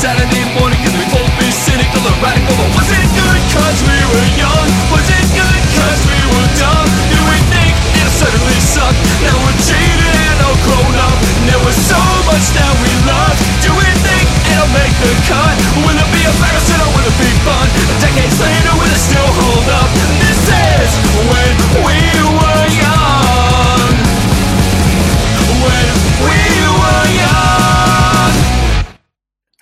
[0.00, 4.00] Saturday morning Can we both be cynical or radical But was it good cause we
[4.08, 4.68] were young?
[4.88, 6.88] Was it good cause we were dumb?
[7.12, 8.96] Did we think it certainly sucked?
[9.20, 13.44] Now we're jaded and all grown up And there was so much that we loved
[13.60, 15.52] Do we think it'll make the cut?
[15.84, 17.68] Will it be embarrassing or will it be fun?
[18.00, 19.88] Decades later will it still hold up?
[20.16, 20.90] This is
[21.28, 21.52] when
[21.84, 22.00] we
[22.40, 22.49] were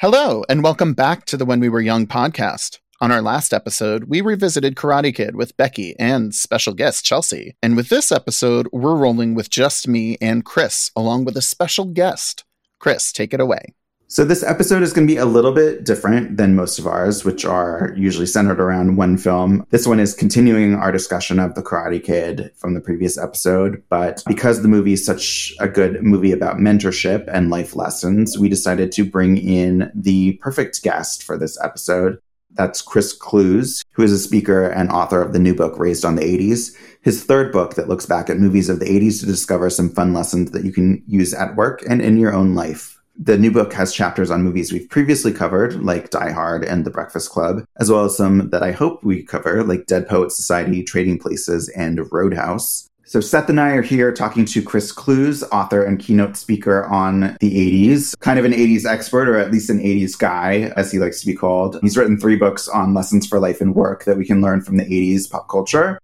[0.01, 2.79] Hello, and welcome back to the When We Were Young podcast.
[3.01, 7.57] On our last episode, we revisited Karate Kid with Becky and special guest Chelsea.
[7.65, 11.85] And with this episode, we're rolling with just me and Chris, along with a special
[11.85, 12.45] guest.
[12.79, 13.75] Chris, take it away.
[14.11, 17.27] So, this episode is going to be a little bit different than most of ours,
[17.27, 19.67] which are usually centered around one film.
[19.69, 23.83] This one is continuing our discussion of The Karate Kid from the previous episode.
[23.91, 28.49] But because the movie is such a good movie about mentorship and life lessons, we
[28.49, 32.19] decided to bring in the perfect guest for this episode.
[32.53, 36.17] That's Chris Clews, who is a speaker and author of the new book, Raised on
[36.17, 36.75] the 80s.
[37.03, 40.15] His third book that looks back at movies of the 80s to discover some fun
[40.15, 42.98] lessons that you can use at work and in your own life.
[43.21, 46.91] The new book has chapters on movies we've previously covered, like Die Hard and The
[46.91, 50.85] Breakfast Club, as well as some that I hope we cover, like Dead Poet Society,
[50.85, 52.89] Trading Places, and Roadhouse.
[53.07, 57.37] So Seth and I are here talking to Chris Clews, author and keynote speaker on
[57.41, 61.01] the 80s, kind of an 80s expert, or at least an 80s guy, as he
[61.01, 61.81] likes to be called.
[61.83, 64.77] He's written three books on lessons for life and work that we can learn from
[64.77, 65.99] the 80s pop culture.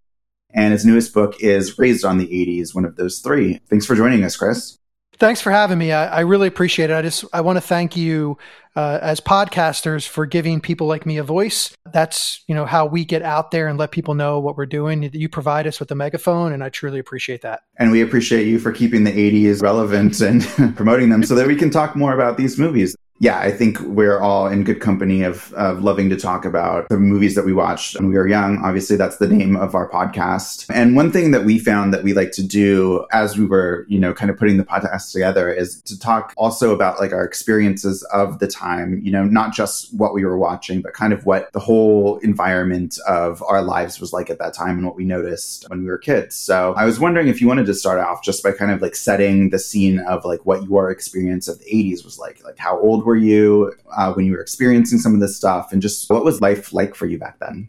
[0.53, 3.61] And his newest book is Raised on the 80s, one of those three.
[3.71, 4.79] Thanks for joining us, Chris.
[5.19, 5.93] Thanks for having me.
[5.93, 6.95] I, I really appreciate it.
[6.95, 8.37] I just I want to thank you
[8.77, 11.75] uh, as podcasters for giving people like me a voice.
[11.93, 15.09] That's you know how we get out there and let people know what we're doing.
[15.13, 17.63] You provide us with a megaphone, and I truly appreciate that.
[17.79, 20.43] And we appreciate you for keeping the 80s relevant and
[20.77, 24.19] promoting them so that we can talk more about these movies yeah, I think we're
[24.19, 27.95] all in good company of, of loving to talk about the movies that we watched
[27.95, 28.59] when we were young.
[28.59, 30.67] Obviously, that's the name of our podcast.
[30.75, 34.01] And one thing that we found that we like to do as we were, you
[34.01, 38.03] know, kind of putting the podcast together is to talk also about like our experiences
[38.13, 41.53] of the time, you know, not just what we were watching, but kind of what
[41.53, 45.67] the whole environment of our lives was like at that time and what we noticed
[45.71, 46.35] when we were kids.
[46.35, 48.97] So I was wondering if you wanted to start off just by kind of like
[48.97, 52.81] setting the scene of like what your experience of the 80s was like, like how
[52.81, 56.25] old were you uh, when you were experiencing some of this stuff, and just what
[56.25, 57.69] was life like for you back then?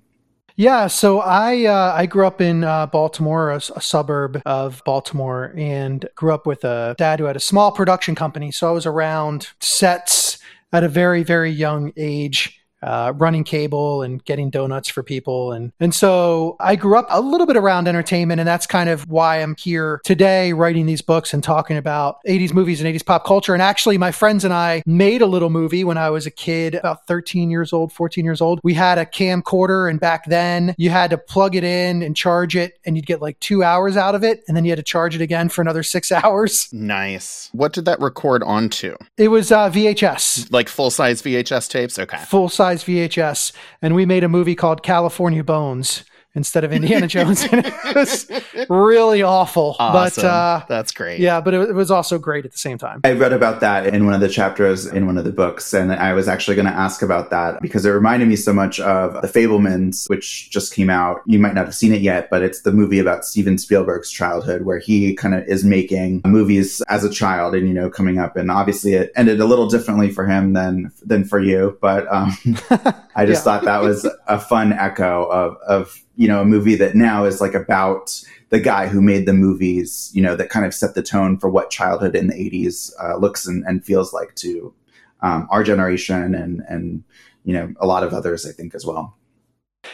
[0.58, 5.54] Yeah, so I uh, I grew up in uh, Baltimore, a, a, suburb of Baltimore,
[5.58, 8.52] and grew up with a dad who had a small production company.
[8.52, 10.38] So I was around sets
[10.72, 15.52] at a very very young age uh, running cable and getting donuts for people.
[15.52, 19.10] And, and so I grew up a little bit around entertainment, and that's kind of
[19.10, 23.26] why I'm here today writing these books and talking about 80s movies and 80s pop
[23.26, 23.54] culture.
[23.54, 26.76] And actually, my friends and I made a little movie when I was a kid,
[26.76, 28.60] about 13 years old, 14 years old.
[28.64, 32.56] We had a camcorder, and back then you had to plug it in and charge
[32.56, 34.84] it, and you'd get like two hours out of it, and then you had to
[34.84, 36.70] charge it again for another six hours.
[36.72, 37.50] Nice.
[37.52, 38.96] What did that record onto?
[39.18, 40.52] It was uh, VHS.
[40.52, 41.98] Like full size VHS tapes?
[41.98, 42.18] Okay.
[42.26, 46.04] Full size VHS, and we made a movie called California Bones
[46.36, 47.44] instead of Indiana Jones.
[47.52, 48.30] and it was
[48.70, 49.76] really awful.
[49.80, 50.22] Awesome.
[50.22, 51.20] But uh, that's great.
[51.20, 53.02] Yeah, but it, it, was also great at the same time.
[53.04, 55.92] I read about that in one of the chapters in one of the books, and
[55.92, 59.22] I was actually going to ask about that because it reminded me so much of
[59.22, 61.22] The Fabelmans, which just came out.
[61.26, 64.64] You might not have seen it yet, but it's the movie about Steven Spielberg's childhood,
[64.64, 68.36] where he kind of is making movies as a child and you know coming up,
[68.36, 72.36] and obviously it ended a little differently for him than than for you, but um,
[73.16, 73.60] I just yeah.
[73.60, 77.42] thought that was a fun echo of of you know, a movie that now is
[77.42, 81.04] like about the guy who made the movies, you know, that kind of set the
[81.04, 84.74] tone for what childhood in the 80s uh, looks and, and, feels like to
[85.22, 87.04] um, our generation and, and,
[87.44, 89.18] you know, a lot of others, I think, as well.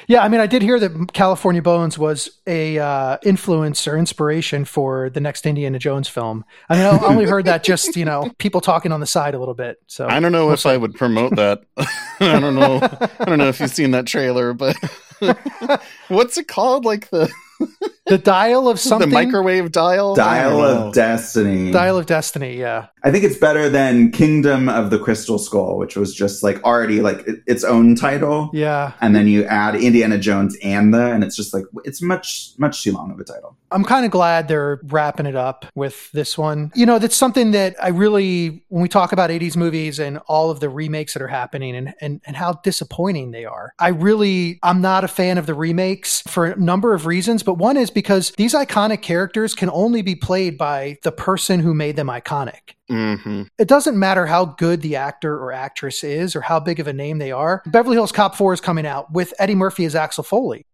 [0.08, 4.66] Yeah, I mean, I did hear that California Bones was a uh, influence or inspiration
[4.66, 6.46] for the next Indiana Jones film.
[6.70, 9.40] I mean, I only heard that just you know people talking on the side a
[9.40, 9.78] little bit.
[9.88, 11.64] So I don't know if I would promote that.
[12.20, 12.80] I don't know.
[13.20, 14.78] I don't know if you've seen that trailer, but
[16.08, 16.86] what's it called?
[16.86, 17.32] Like the
[18.08, 19.10] the dial of something.
[19.10, 20.16] The microwave dial.
[20.16, 20.92] Dial of oh.
[20.92, 21.72] Destiny.
[21.72, 22.58] Dial of Destiny.
[22.58, 22.88] Yeah.
[23.04, 27.02] I think it's better than Kingdom of the Crystal Skull, which was just like already
[27.02, 28.50] like its own title.
[28.54, 28.94] Yeah.
[29.02, 32.84] And then you add Indiana Jones and the, and it's just like it's much much
[32.84, 33.58] too long of a title.
[33.72, 36.72] I'm kind of glad they're wrapping it up with this one.
[36.76, 40.52] You know, that's something that I really, when we talk about 80s movies and all
[40.52, 44.60] of the remakes that are happening and, and, and how disappointing they are, I really,
[44.64, 47.44] I'm not a fan of the remakes for a number of reasons.
[47.44, 51.74] But one is because these iconic characters can only be played by the person who
[51.74, 52.76] made them iconic.
[52.90, 53.44] Mm-hmm.
[53.58, 56.94] It doesn't matter how good the actor or actress is or how big of a
[56.94, 57.64] name they are.
[57.68, 60.66] Beverly Hills Cop 4 is coming out with Eddie Murphy as Axel Foley.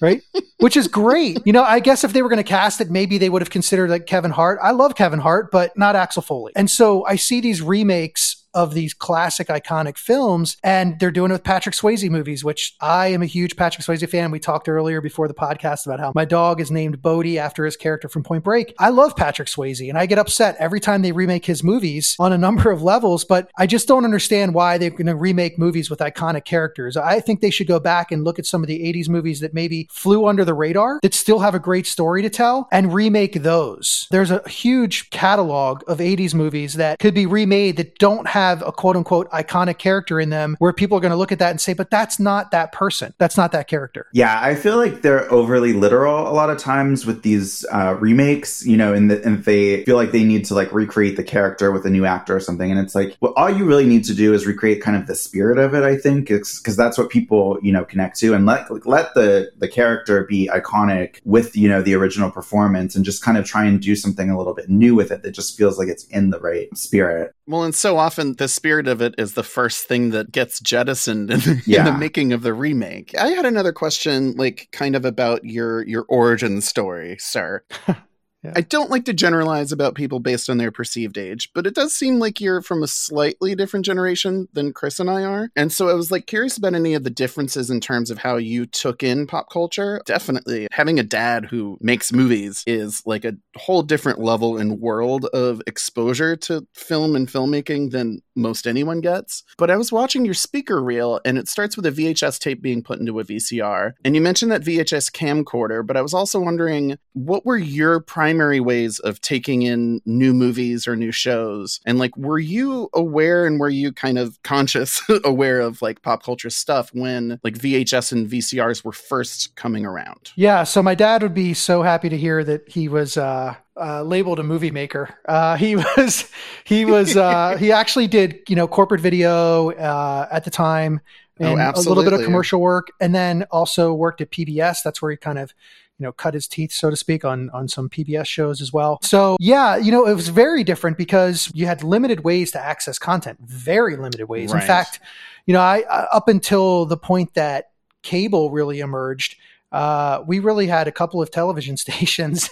[0.00, 0.22] Right?
[0.58, 1.38] Which is great.
[1.44, 3.50] You know, I guess if they were going to cast it, maybe they would have
[3.50, 4.58] considered like Kevin Hart.
[4.62, 6.52] I love Kevin Hart, but not Axel Foley.
[6.56, 11.34] And so I see these remakes of these classic iconic films and they're doing it
[11.34, 14.30] with Patrick Swayze movies which I am a huge Patrick Swayze fan.
[14.30, 17.76] We talked earlier before the podcast about how my dog is named Bodie after his
[17.76, 18.74] character from Point Break.
[18.78, 22.32] I love Patrick Swayze and I get upset every time they remake his movies on
[22.32, 25.90] a number of levels but I just don't understand why they're going to remake movies
[25.90, 26.96] with iconic characters.
[26.96, 29.54] I think they should go back and look at some of the 80s movies that
[29.54, 33.42] maybe flew under the radar that still have a great story to tell and remake
[33.42, 34.08] those.
[34.10, 38.62] There's a huge catalog of 80s movies that could be remade that don't have have
[38.66, 41.50] a quote unquote iconic character in them where people are going to look at that
[41.50, 43.14] and say, but that's not that person.
[43.18, 44.06] That's not that character.
[44.12, 48.64] Yeah, I feel like they're overly literal a lot of times with these uh, remakes,
[48.66, 51.70] you know, and, the, and they feel like they need to like recreate the character
[51.70, 52.70] with a new actor or something.
[52.70, 55.14] And it's like, well, all you really need to do is recreate kind of the
[55.14, 58.86] spirit of it, I think, because that's what people, you know, connect to and let,
[58.86, 63.38] let the, the character be iconic with, you know, the original performance and just kind
[63.38, 65.88] of try and do something a little bit new with it that just feels like
[65.88, 67.34] it's in the right spirit.
[67.46, 71.30] Well, and so often the spirit of it is the first thing that gets jettisoned
[71.30, 71.80] in, Yeah.
[71.86, 73.14] in the making of the remake.
[73.18, 77.62] I had another question, like kind of about your your origin story, sir.
[78.42, 78.52] Yeah.
[78.56, 81.94] I don't like to generalize about people based on their perceived age, but it does
[81.94, 85.50] seem like you're from a slightly different generation than Chris and I are.
[85.56, 88.36] And so I was like curious about any of the differences in terms of how
[88.36, 90.00] you took in pop culture.
[90.06, 95.26] Definitely having a dad who makes movies is like a whole different level and world
[95.26, 99.44] of exposure to film and filmmaking than most anyone gets.
[99.58, 102.82] But I was watching your speaker reel and it starts with a VHS tape being
[102.82, 103.92] put into a VCR.
[104.04, 108.60] And you mentioned that VHS camcorder, but I was also wondering what were your primary
[108.60, 111.80] ways of taking in new movies or new shows?
[111.86, 116.22] And like, were you aware and were you kind of conscious aware of like pop
[116.22, 120.32] culture stuff when like VHS and VCRs were first coming around?
[120.36, 124.02] Yeah, so my dad would be so happy to hear that he was uh, uh,
[124.02, 125.16] labeled a movie maker.
[125.26, 126.30] Uh, he was,
[126.64, 131.00] he was, uh, he actually did, you know, corporate video uh, at the time,
[131.40, 134.82] Oh, and a little bit of commercial work, and then also worked at PBS.
[134.84, 135.54] That's where he kind of,
[135.98, 138.98] you know, cut his teeth, so to speak, on on some PBS shows as well.
[139.02, 142.98] So yeah, you know, it was very different because you had limited ways to access
[142.98, 144.52] content, very limited ways.
[144.52, 144.60] Right.
[144.60, 145.00] In fact,
[145.46, 147.70] you know, I up until the point that
[148.02, 149.36] cable really emerged,
[149.72, 152.50] uh, we really had a couple of television stations,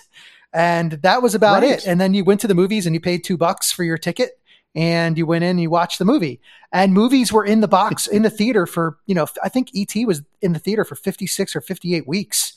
[0.52, 1.72] and that was about Right.
[1.72, 1.86] it.
[1.86, 4.32] And then you went to the movies and you paid two bucks for your ticket.
[4.74, 6.40] And you went in and you watched the movie.
[6.72, 10.04] And movies were in the box in the theater for, you know, I think E.T.
[10.04, 12.52] was in the theater for 56 or 58 weeks.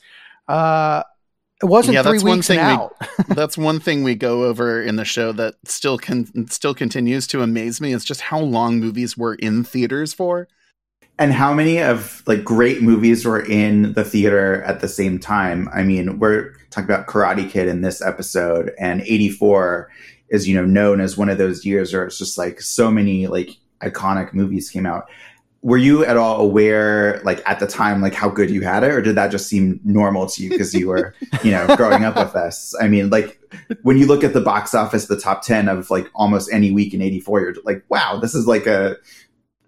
[0.48, 1.04] Uh,
[1.64, 2.96] it wasn't Yeah, three that's one weeks and thing we- out.
[3.36, 7.42] That's one thing we go over in the show that still can still continues to
[7.44, 10.48] amaze me is just how long movies were in theaters for.
[11.20, 15.70] And how many of like great movies were in the theater at the same time?
[15.74, 19.90] I mean we're talking about karate kid in this episode and 84
[20.30, 23.28] is you know known as one of those years where it's just like so many
[23.28, 25.10] like iconic movies came out.
[25.64, 28.92] Were you at all aware like at the time like how good you had it
[28.92, 31.14] or did that just seem normal to you because you were
[31.44, 32.74] you know growing up with us?
[32.82, 33.40] I mean like
[33.84, 36.96] when you look at the box office the top 10 of like almost any week
[36.96, 38.96] in 84 you're like wow this is like a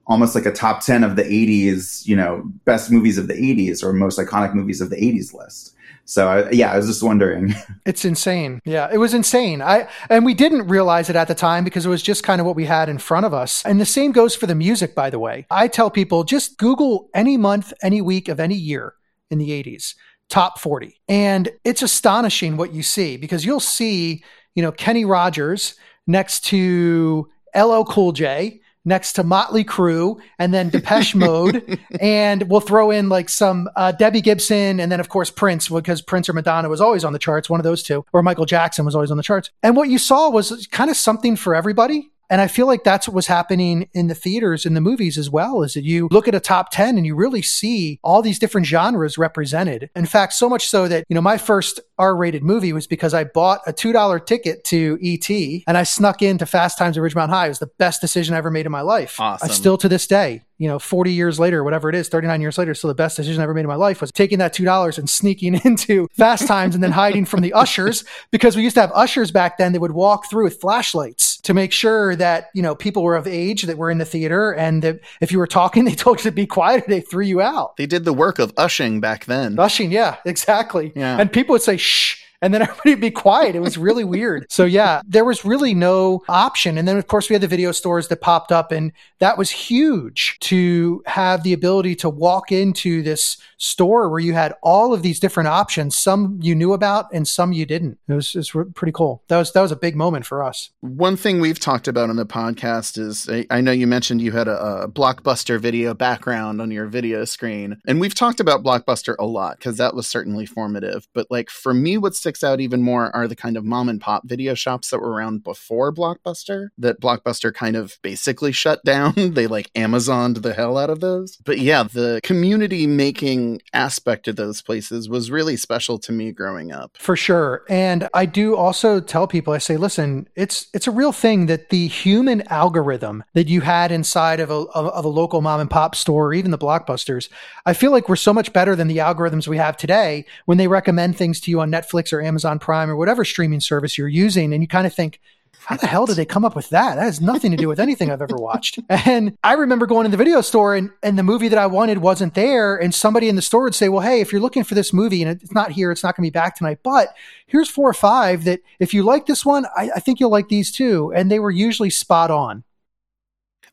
[0.05, 3.83] almost like a top 10 of the 80s you know best movies of the 80s
[3.83, 7.53] or most iconic movies of the 80s list so yeah i was just wondering
[7.85, 8.61] It's insane.
[8.63, 9.61] Yeah, it was insane.
[9.61, 12.47] I and we didn't realize it at the time because it was just kind of
[12.47, 13.63] what we had in front of us.
[13.65, 15.45] And the same goes for the music, by the way.
[15.51, 18.93] I tell people just Google any month, any week of any year
[19.29, 19.95] in the 80s,
[20.29, 20.99] top 40.
[21.09, 24.23] And it's astonishing what you see because you'll see,
[24.55, 25.75] you know, Kenny Rogers
[26.07, 32.59] next to LL Cool J, next to Motley Crue, and then Depeche Mode, and we'll
[32.59, 36.33] throw in like some uh, Debbie Gibson, and then of course Prince, because Prince or
[36.33, 39.11] Madonna was always on the charts, one of those two, or Michael Jackson was always
[39.11, 39.49] on the charts.
[39.61, 42.12] And what you saw was kind of something for everybody.
[42.33, 45.29] And I feel like that's what was happening in the theaters, in the movies as
[45.29, 48.39] well, is that you look at a top 10 and you really see all these
[48.39, 49.91] different genres represented.
[49.95, 53.13] In fact, so much so that, you know, my first R rated movie was because
[53.13, 55.29] I bought a $2 ticket to ET
[55.67, 57.45] and I snuck into Fast Times at Ridgemont High.
[57.45, 59.19] It was the best decision I ever made in my life.
[59.19, 59.47] Awesome.
[59.47, 62.57] I still to this day, you know, 40 years later, whatever it is, 39 years
[62.57, 64.97] later, still the best decision I ever made in my life was taking that $2
[64.97, 68.81] and sneaking into Fast Times and then hiding from the ushers because we used to
[68.81, 72.61] have ushers back then that would walk through with flashlights to make sure that, you
[72.61, 75.47] know, people were of age that were in the theater and that if you were
[75.47, 77.77] talking, they told you to be quiet or they threw you out.
[77.77, 79.59] They did the work of ushing back then.
[79.59, 80.91] Ushing, yeah, exactly.
[80.95, 81.19] Yeah.
[81.19, 82.22] And people would say, shh.
[82.43, 83.55] And then everybody would be quiet.
[83.55, 84.45] It was really weird.
[84.49, 86.77] So yeah, there was really no option.
[86.77, 89.49] And then of course we had the video stores that popped up and that was
[89.49, 95.01] huge to have the ability to walk into this store where you had all of
[95.01, 95.95] these different options.
[95.95, 97.97] Some you knew about and some you didn't.
[98.09, 99.23] It was, pretty cool.
[99.29, 100.71] That was, that was a big moment for us.
[100.81, 104.33] One thing we've talked about on the podcast is I, I know you mentioned you
[104.33, 109.15] had a, a blockbuster video background on your video screen, and we've talked about blockbuster
[109.17, 111.07] a lot because that was certainly formative.
[111.13, 113.99] But like for me, what sticks out even more are the kind of mom and
[113.99, 119.13] pop video shops that were around before Blockbuster that Blockbuster kind of basically shut down.
[119.15, 121.35] they like Amazoned the hell out of those.
[121.43, 126.71] But yeah, the community making aspect of those places was really special to me growing
[126.71, 126.95] up.
[126.97, 127.63] For sure.
[127.69, 131.69] And I do also tell people, I say, listen, it's it's a real thing that
[131.69, 135.69] the human algorithm that you had inside of a of, of a local mom and
[135.69, 137.29] pop store or even the blockbusters,
[137.65, 140.67] I feel like we're so much better than the algorithms we have today when they
[140.67, 144.53] recommend things to you on Netflix or Amazon Prime or whatever streaming service you're using.
[144.53, 145.19] And you kind of think,
[145.65, 146.95] how the hell did they come up with that?
[146.95, 148.79] That has nothing to do with anything I've ever watched.
[149.05, 151.99] And I remember going to the video store and, and the movie that I wanted
[151.99, 152.75] wasn't there.
[152.75, 155.21] And somebody in the store would say, well, hey, if you're looking for this movie
[155.21, 157.13] and it's not here, it's not going to be back tonight, but
[157.47, 160.49] here's four or five that if you like this one, I, I think you'll like
[160.49, 161.11] these too.
[161.15, 162.63] And they were usually spot on.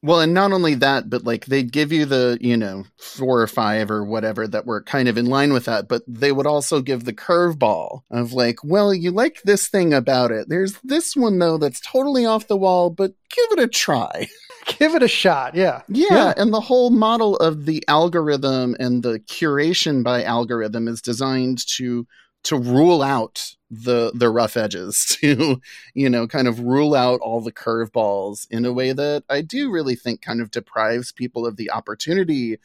[0.02, 3.46] Well, and not only that, but like they'd give you the, you know, four or
[3.46, 6.80] five or whatever that were kind of in line with that, but they would also
[6.80, 10.48] give the curveball of like, well, you like this thing about it.
[10.48, 14.28] There's this one though that's totally off the wall, but give it a try.
[14.78, 15.54] Give it a shot.
[15.54, 15.80] Yeah.
[15.88, 21.66] Yeah, and the whole model of the algorithm and the curation by algorithm is designed
[21.76, 22.06] to
[22.44, 25.60] to rule out the the rough edges to
[25.94, 29.70] you know kind of rule out all the curveballs in a way that I do
[29.70, 32.58] really think kind of deprives people of the opportunity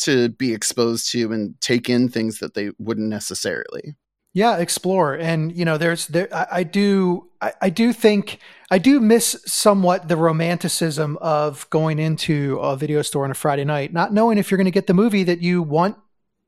[0.00, 3.94] to be exposed to and take in things that they wouldn't necessarily.
[4.34, 5.14] Yeah, explore.
[5.14, 8.38] And you know, there's there I, I do I, I do think
[8.70, 13.64] I do miss somewhat the romanticism of going into a video store on a Friday
[13.64, 15.96] night, not knowing if you're going to get the movie that you want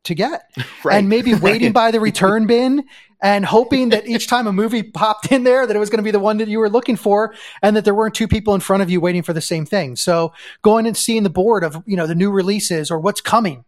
[0.05, 0.51] to get.
[0.85, 0.99] Right.
[0.99, 2.85] And maybe waiting by the return bin
[3.23, 6.03] and hoping that each time a movie popped in there that it was going to
[6.03, 8.61] be the one that you were looking for and that there weren't two people in
[8.61, 9.97] front of you waiting for the same thing.
[9.97, 13.65] So going and seeing the board of, you know, the new releases or what's coming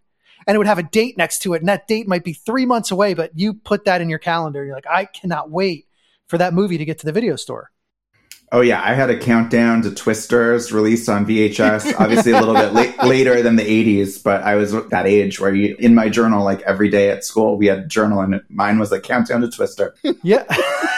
[0.46, 2.66] and it would have a date next to it and that date might be 3
[2.66, 5.86] months away but you put that in your calendar you're like I cannot wait
[6.28, 7.70] for that movie to get to the video store.
[8.52, 11.98] Oh yeah, I had a countdown to Twisters released on VHS.
[11.98, 15.52] Obviously, a little bit la- later than the '80s, but I was that age where
[15.54, 18.78] you, in my journal, like every day at school, we had a journal, and mine
[18.78, 19.94] was a countdown to Twister.
[20.22, 20.44] Yeah.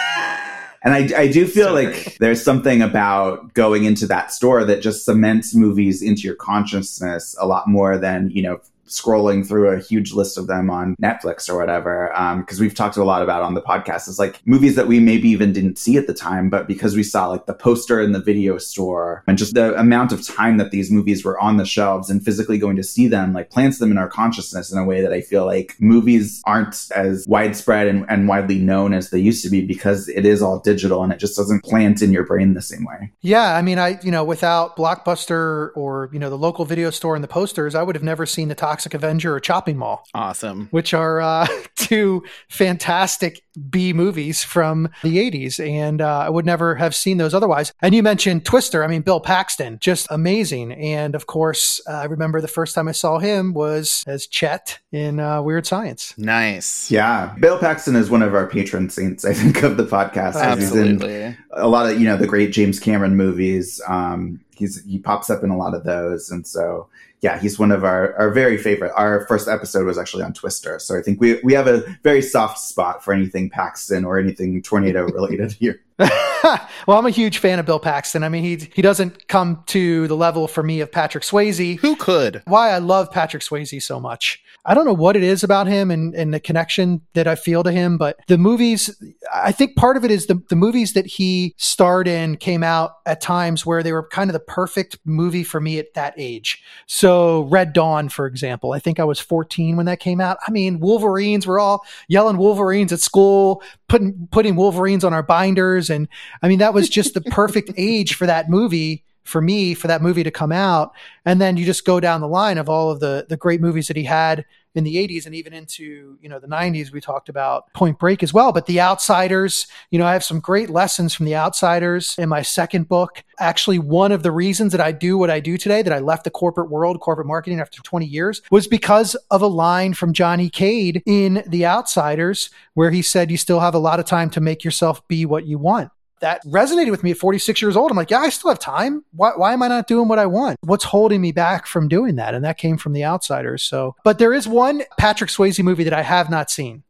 [0.81, 2.17] And I, I do feel So like great.
[2.21, 7.47] there's something about going into that store that just cements movies into your consciousness a
[7.49, 11.57] lot more than, you know, scrolling through a huge list of them on Netflix or
[11.57, 12.16] whatever.
[12.16, 15.00] Um, because we've talked a lot about on the podcast is like movies that we
[15.00, 18.12] maybe even didn't see at the time, but because we saw like the poster in
[18.12, 21.64] the video store and just the amount of time that these movies were on the
[21.64, 24.85] shelves and physically going to see them, like plants them in our consciousness in a
[24.85, 29.18] way that I feel like movies aren't as widespread and, and widely known as they
[29.18, 32.25] used to be because it is all digital and it just doesn't plant in your
[32.25, 33.12] brain the same way.
[33.21, 37.14] Yeah, I mean, I you know, without Blockbuster or you know the local video store
[37.14, 40.68] and the posters, I would have never seen the Toxic Avenger or Chopping Mall, Awesome.
[40.70, 46.76] which are uh, two fantastic B movies from the '80s, and uh, I would never
[46.76, 47.73] have seen those otherwise.
[47.82, 48.85] And you mentioned Twister.
[48.85, 50.70] I mean, Bill Paxton, just amazing.
[50.75, 54.78] And of course, uh, I remember the first time I saw him was as Chet
[54.92, 56.14] in uh, Weird Science.
[56.16, 56.88] Nice.
[56.88, 57.35] Yeah.
[57.40, 60.37] Bill Paxton is one of our patron saints, I think, of the podcast.
[60.37, 61.37] Absolutely.
[61.50, 63.80] a lot of, you know, the great James Cameron movies.
[63.88, 66.30] Um, he's, he pops up in a lot of those.
[66.30, 66.87] And so,
[67.20, 68.92] yeah, he's one of our, our very favorite.
[68.94, 70.78] Our first episode was actually on Twister.
[70.78, 74.62] So I think we, we have a very soft spot for anything Paxton or anything
[74.62, 75.80] tornado related here.
[76.87, 78.23] well, I'm a huge fan of Bill Paxton.
[78.23, 81.78] I mean, he he doesn't come to the level for me of Patrick Swayze.
[81.81, 82.43] Who could?
[82.47, 84.40] Why I love Patrick Swayze so much.
[84.69, 87.62] I don't know what it is about him and, and the connection that I feel
[87.62, 88.95] to him, but the movies,
[89.33, 92.97] I think part of it is the, the movies that he starred in came out
[93.07, 96.62] at times where they were kind of the perfect movie for me at that age.
[96.87, 100.37] So, Red Dawn, for example, I think I was 14 when that came out.
[100.47, 105.88] I mean, Wolverines, we're all yelling Wolverines at school, putting, putting Wolverines on our binders.
[105.90, 106.09] And
[106.42, 110.02] I mean, that was just the perfect age for that movie for me for that
[110.02, 110.92] movie to come out.
[111.25, 113.88] And then you just go down the line of all of the the great movies
[113.88, 117.28] that he had in the 80s and even into you know the 90s we talked
[117.28, 121.14] about point break as well but the outsiders you know i have some great lessons
[121.14, 123.22] from the outsiders in my second book.
[123.40, 126.25] Actually one of the reasons that i do what i do today that i left
[126.25, 130.50] the corporate world corporate marketing after 20 years was because of a line from johnny
[130.50, 134.40] cade in the outsiders where he said you still have a lot of time to
[134.40, 137.90] make yourself be what you want that resonated with me at 46 years old.
[137.90, 139.04] I'm like, yeah, I still have time.
[139.12, 140.58] Why, why am I not doing what I want?
[140.62, 142.34] What's holding me back from doing that?
[142.34, 143.62] And that came from The Outsiders.
[143.62, 146.82] So, but there is one Patrick Swayze movie that I have not seen.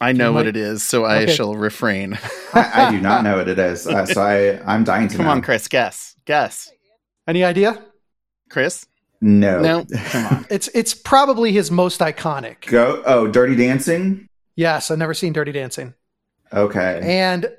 [0.00, 1.34] I know You what it is, so I Okay.
[1.34, 2.18] shall refrain.
[2.52, 5.26] I, I do not know what it is, uh, so I I'm dying to Come
[5.26, 5.32] know.
[5.32, 6.16] on, Chris, guess.
[6.24, 6.70] Guess.
[7.28, 7.80] Any idea?
[8.50, 8.86] Chris?
[9.20, 9.86] No, No.
[10.06, 10.46] Come on.
[10.50, 12.66] It's it's probably his most iconic.
[12.66, 13.02] Go.
[13.06, 14.26] Oh, Dirty Dancing.
[14.56, 15.94] Yes, I've never seen Dirty Dancing.
[16.52, 17.00] Okay.
[17.02, 17.50] And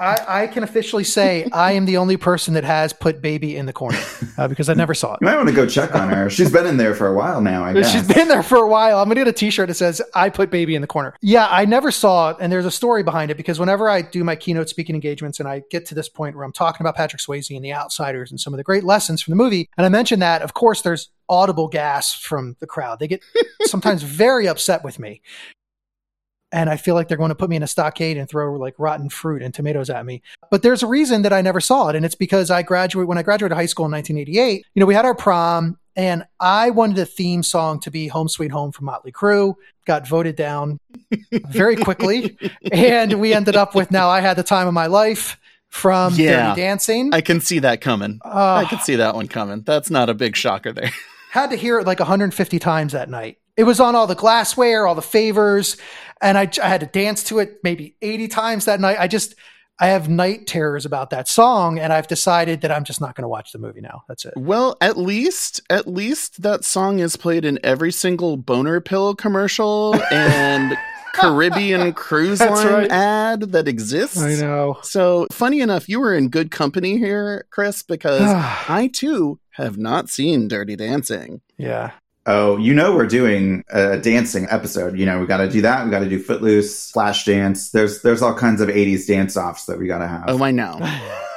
[0.00, 3.66] I, I can officially say I am the only person that has put baby in
[3.66, 3.98] the corner
[4.38, 5.18] uh, because I never saw it.
[5.20, 6.30] You might want to go check on her.
[6.30, 7.64] She's been in there for a while now.
[7.64, 7.92] I guess.
[7.92, 8.98] She's been there for a while.
[8.98, 11.66] I'm gonna get a T-shirt that says "I put baby in the corner." Yeah, I
[11.66, 14.70] never saw it, and there's a story behind it because whenever I do my keynote
[14.70, 17.62] speaking engagements and I get to this point where I'm talking about Patrick Swayze and
[17.62, 20.40] The Outsiders and some of the great lessons from the movie, and I mention that,
[20.40, 23.00] of course, there's audible gasps from the crowd.
[23.00, 23.22] They get
[23.64, 25.20] sometimes very upset with me.
[26.52, 28.74] And I feel like they're going to put me in a stockade and throw like
[28.78, 30.20] rotten fruit and tomatoes at me.
[30.50, 31.96] But there's a reason that I never saw it.
[31.96, 34.64] And it's because I graduated when I graduated high school in 1988.
[34.74, 38.28] You know, we had our prom and I wanted the theme song to be Home
[38.28, 39.54] Sweet Home from Motley Crue.
[39.86, 40.78] Got voted down
[41.48, 42.36] very quickly.
[42.72, 45.36] and we ended up with Now I Had the Time of My Life
[45.68, 46.48] from Yeah.
[46.50, 47.14] Dirty Dancing.
[47.14, 48.20] I can see that coming.
[48.24, 49.62] Uh, I can see that one coming.
[49.62, 50.90] That's not a big shocker there.
[51.30, 53.38] had to hear it like 150 times that night.
[53.56, 55.76] It was on all the glassware, all the favors,
[56.20, 58.96] and I, I had to dance to it maybe 80 times that night.
[58.98, 59.34] I just,
[59.78, 63.22] I have night terrors about that song, and I've decided that I'm just not going
[63.22, 64.02] to watch the movie now.
[64.08, 64.34] That's it.
[64.36, 69.94] Well, at least at least that song is played in every single boner pill commercial
[70.12, 70.76] and
[71.14, 72.90] Caribbean cruise line right.
[72.90, 74.20] ad that exists.
[74.20, 74.78] I know.
[74.82, 78.22] So, funny enough, you were in good company here, Chris, because
[78.68, 81.40] I too have not seen Dirty Dancing.
[81.56, 81.92] yeah.
[82.26, 84.98] Oh, you know we're doing a dancing episode.
[84.98, 85.84] You know we got to do that.
[85.84, 87.70] We got to do Footloose, Flashdance.
[87.72, 90.24] There's there's all kinds of '80s dance offs that we got to have.
[90.28, 90.78] Oh, I know.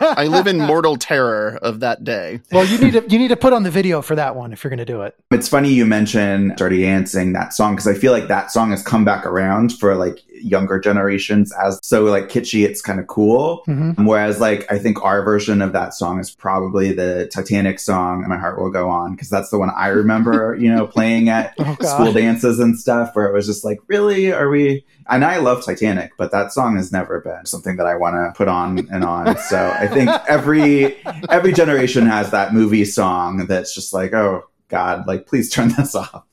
[0.02, 2.42] I live in mortal terror of that day.
[2.52, 4.64] Well, you need to you need to put on the video for that one if
[4.64, 5.16] you're going to do it.
[5.32, 8.84] It's funny you mention Dirty Dancing, that song, because I feel like that song has
[8.84, 13.64] come back around for like younger generations as so like kitschy, it's kind of cool.
[13.68, 14.06] Mhm.
[14.06, 18.28] Whereas like I think our version of that song is probably the Titanic song, and
[18.30, 21.54] My Heart Will Go On, because that's the one I remember, you know, playing at
[21.60, 24.32] Oh, school dances and stuff where it was just like, really?
[24.34, 24.86] Are we?
[25.10, 28.32] And I love Titanic, but that song has never been something that I want to
[28.38, 29.38] put on and on.
[29.38, 30.96] So I think every
[31.30, 35.94] every generation has that movie song that's just like, oh God, like please turn this
[36.04, 36.24] off.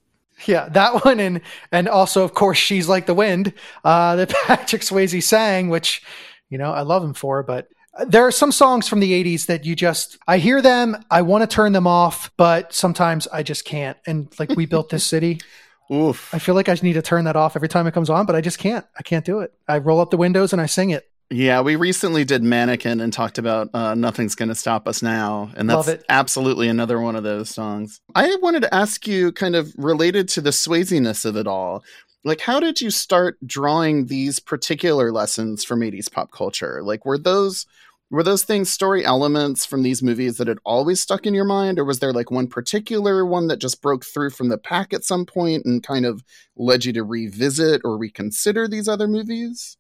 [0.47, 1.41] Yeah, that one, and
[1.73, 3.53] and also of course she's like the wind
[3.85, 6.03] uh, that Patrick Swayze sang, which
[6.49, 7.43] you know I love him for.
[7.43, 7.69] But
[8.07, 11.43] there are some songs from the '80s that you just I hear them, I want
[11.43, 13.99] to turn them off, but sometimes I just can't.
[14.07, 15.41] And like we built this city,
[15.93, 16.33] Oof.
[16.33, 18.37] I feel like I need to turn that off every time it comes on, but
[18.37, 18.87] I just can't.
[18.97, 19.53] I can't do it.
[19.67, 21.10] I roll up the windows and I sing it.
[21.33, 25.53] Yeah, we recently did Mannequin and talked about uh, Nothing's Gonna Stop Us Now.
[25.57, 28.01] And that's absolutely another one of those songs.
[28.17, 31.85] I wanted to ask you, kind of related to the Swayze-ness of it all,
[32.25, 36.83] like, how did you start drawing these particular lessons from 80s pop culture?
[36.83, 37.67] Like, were those.
[38.13, 41.79] Were those things story elements from these movies that had always stuck in your mind,
[41.79, 45.05] or was there like one particular one that just broke through from the pack at
[45.05, 46.25] some point and kind of
[46.57, 49.77] led you to revisit or reconsider these other movies?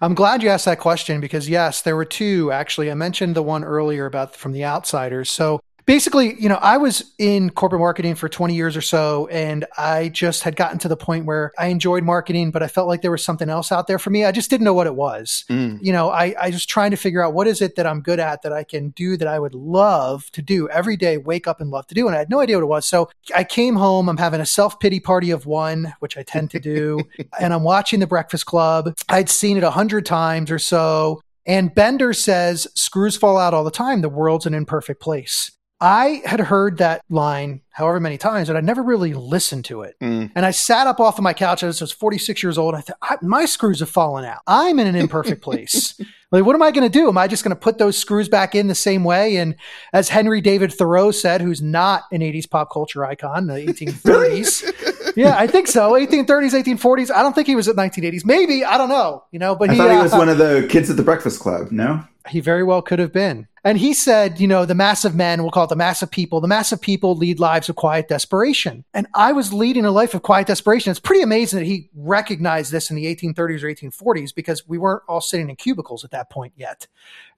[0.00, 2.90] I'm glad you asked that question because yes, there were two actually.
[2.90, 5.30] I mentioned the one earlier about from the outsiders.
[5.30, 9.64] So basically, you know, I was in corporate marketing for 20 years or so, and
[9.76, 13.02] I just had gotten to the point where I enjoyed marketing, but I felt like
[13.02, 14.24] there was something else out there for me.
[14.24, 15.44] I just didn't know what it was.
[15.48, 15.78] Mm.
[15.82, 18.18] You know, I, I was trying to figure out what is it that I'm good
[18.18, 21.60] at that I can do that I would love to do every day, wake up
[21.60, 22.06] and love to do.
[22.06, 22.86] And I had no idea what it was.
[22.86, 26.50] So I came home, I'm having a self pity party of one, which I tend
[26.52, 27.00] to do,
[27.40, 28.94] and I'm watching The Breakfast Club.
[29.08, 31.20] I'd seen it a hundred times or so.
[31.46, 34.00] And Bender says, screws fall out all the time.
[34.00, 35.50] The world's an imperfect place.
[35.80, 39.96] I had heard that line however many times, but I never really listened to it.
[40.00, 40.30] Mm.
[40.34, 41.62] And I sat up off of my couch.
[41.62, 42.74] I was 46 years old.
[42.74, 44.38] I thought, I, my screws have fallen out.
[44.46, 46.00] I'm in an imperfect place.
[46.30, 47.08] like, what am I going to do?
[47.08, 49.36] Am I just going to put those screws back in the same way?
[49.36, 49.56] And
[49.92, 55.12] as Henry David Thoreau said, who's not an 80s pop culture icon, the 1830s.
[55.16, 55.92] yeah, I think so.
[55.92, 57.10] 1830s, 1840s.
[57.10, 58.24] I don't think he was at 1980s.
[58.24, 58.64] Maybe.
[58.64, 59.24] I don't know.
[59.32, 61.02] You know, but I he, thought he uh, was one of the kids at the
[61.02, 61.72] Breakfast Club.
[61.72, 63.48] No, he very well could have been.
[63.66, 66.10] And he said, you know, the mass of men, we'll call it the mass of
[66.10, 68.84] people, the mass of people lead lives of quiet desperation.
[68.92, 70.90] And I was leading a life of quiet desperation.
[70.90, 75.02] It's pretty amazing that he recognized this in the 1830s or 1840s because we weren't
[75.08, 76.86] all sitting in cubicles at that point yet.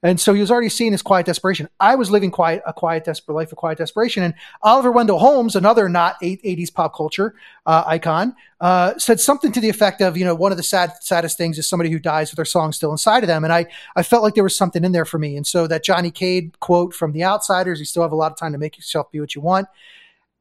[0.03, 1.69] And so he was already seeing his quiet desperation.
[1.79, 4.21] I was living quiet, a quiet, desperate life of quiet desperation.
[4.21, 7.35] And Oliver Wendell Holmes, another not 80s pop culture
[7.65, 10.93] uh, icon, uh, said something to the effect of, you know, one of the sad,
[11.01, 13.43] saddest things is somebody who dies with their song still inside of them.
[13.43, 15.35] And I, I felt like there was something in there for me.
[15.35, 16.11] And so that Johnny
[16.59, 19.19] Quote from The Outsiders, you still have a lot of time to make yourself be
[19.19, 19.67] what you want.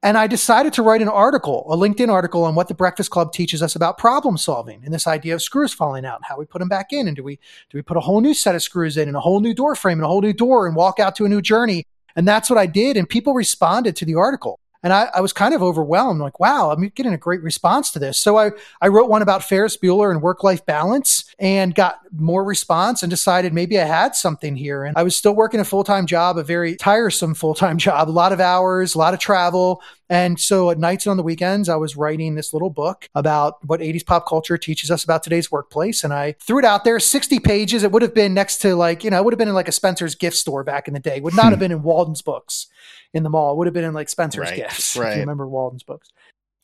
[0.02, 3.32] And I decided to write an article, a LinkedIn article on what the Breakfast Club
[3.32, 6.44] teaches us about problem solving and this idea of screws falling out and how we
[6.44, 7.08] put them back in.
[7.08, 7.36] And do we,
[7.70, 9.74] do we put a whole new set of screws in and a whole new door
[9.74, 11.84] frame and a whole new door and walk out to a new journey?
[12.14, 12.96] And that's what I did.
[12.96, 14.60] And people responded to the article.
[14.86, 17.98] And I, I was kind of overwhelmed, like, wow, I'm getting a great response to
[17.98, 18.18] this.
[18.18, 22.44] So I, I wrote one about Ferris Bueller and work life balance and got more
[22.44, 24.84] response and decided maybe I had something here.
[24.84, 28.08] And I was still working a full time job, a very tiresome full time job,
[28.08, 29.82] a lot of hours, a lot of travel.
[30.08, 33.64] And so at nights and on the weekends, I was writing this little book about
[33.66, 36.04] what 80s pop culture teaches us about today's workplace.
[36.04, 37.82] And I threw it out there, 60 pages.
[37.82, 39.68] It would have been next to like, you know, it would have been in like
[39.68, 41.16] a Spencer's gift store back in the day.
[41.16, 42.68] It would not have been in Walden's books
[43.12, 43.52] in the mall.
[43.52, 44.96] It would have been in like Spencer's Right, gifts.
[44.96, 46.10] If you remember Walden's books.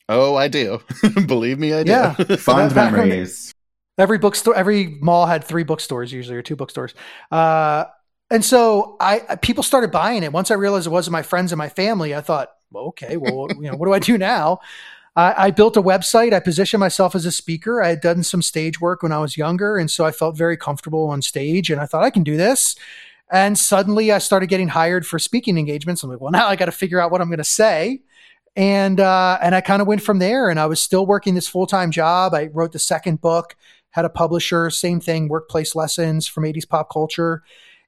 [0.09, 0.81] Oh, I do.
[1.27, 1.91] Believe me, I do.
[1.91, 2.13] Yeah.
[2.37, 3.53] fond memories.
[3.97, 6.93] Every bookstore, every mall had three bookstores usually, or two bookstores.
[7.31, 7.85] Uh,
[8.31, 10.33] and so I people started buying it.
[10.33, 13.47] Once I realized it wasn't my friends and my family, I thought, well, okay, well,
[13.55, 14.59] you know, what do I do now?
[15.15, 16.33] I, I built a website.
[16.33, 17.81] I positioned myself as a speaker.
[17.81, 20.57] I had done some stage work when I was younger, and so I felt very
[20.57, 21.69] comfortable on stage.
[21.69, 22.75] And I thought I can do this.
[23.31, 26.03] And suddenly, I started getting hired for speaking engagements.
[26.03, 28.01] I'm like, well, now I got to figure out what I'm going to say
[28.55, 30.49] and uh, and I kind of went from there.
[30.49, 32.33] And I was still working this full time job.
[32.33, 33.55] I wrote the second book,
[33.91, 37.43] had a publisher, same thing, workplace lessons from 80s pop culture.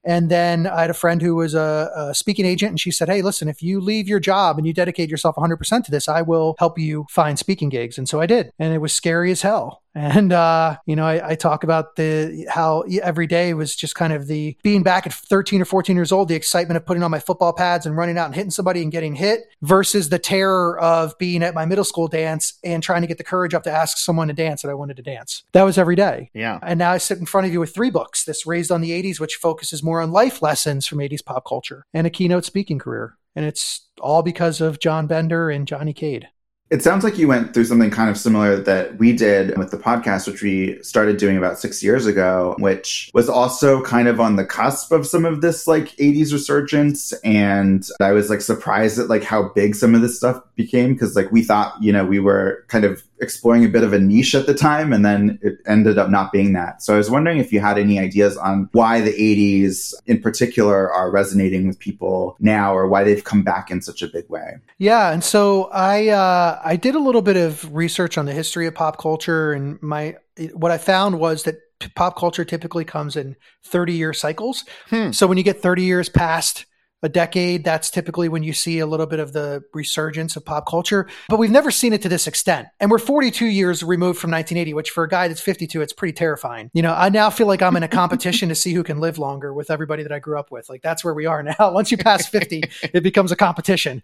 [0.06, 3.10] And then I had a friend who was a, a speaking agent, and she said,
[3.10, 6.22] "Hey, listen, if you leave your job and you dedicate yourself 100% to this, I
[6.22, 9.42] will help you find speaking gigs." And so I did, and it was scary as
[9.42, 9.82] hell.
[9.96, 14.12] And uh, you know, I, I talk about the how every day was just kind
[14.12, 17.10] of the being back at 13 or 14 years old, the excitement of putting on
[17.10, 20.78] my football pads and running out and hitting somebody and getting hit, versus the terror
[20.80, 23.72] of being at my middle school dance and trying to get the courage up to
[23.72, 25.44] ask someone to dance that I wanted to dance.
[25.54, 26.30] That was every day.
[26.34, 26.60] Yeah.
[26.62, 28.92] And now I sit in front of you with three books this Raised on the
[28.92, 32.80] 80s, which focuses more on life lessons from 80s pop culture, and a keynote speaking
[32.80, 33.18] career.
[33.36, 36.30] And it's all because of John Bender and Johnny Cade.
[36.72, 39.78] It sounds like you went through something kind of similar that we did with the
[39.78, 44.36] podcast, which we started doing about six years ago, which was also kind of on
[44.36, 47.14] the cusp of some of this like 80s resurgence.
[47.24, 51.16] And I was like surprised at like how big some of this stuff became because
[51.16, 54.36] like we thought, you know, we were kind of exploring a bit of a niche
[54.36, 56.82] at the time and then it ended up not being that.
[56.82, 60.92] So I was wondering if you had any ideas on why the 80s in particular
[60.92, 64.56] are resonating with people now or why they've come back in such a big way.
[64.78, 68.68] Yeah, and so I uh, I did a little bit of research on the history
[68.68, 70.18] of pop culture, and my
[70.54, 71.56] what I found was that
[71.96, 74.66] pop culture typically comes in thirty year cycles.
[74.90, 75.12] Hmm.
[75.12, 76.66] So when you get thirty years past
[77.06, 80.68] a decade, that's typically when you see a little bit of the resurgence of pop
[80.68, 81.08] culture.
[81.30, 84.32] But we've never seen it to this extent, and we're forty two years removed from
[84.32, 86.70] 1980, which for a guy that's 52, it's pretty terrifying.
[86.74, 89.18] You know, I now feel like I'm in a competition to see who can live
[89.18, 90.68] longer with everybody that I grew up with.
[90.68, 91.56] Like that's where we are now.
[91.72, 92.64] Once you pass 50,
[92.94, 94.02] it becomes a competition.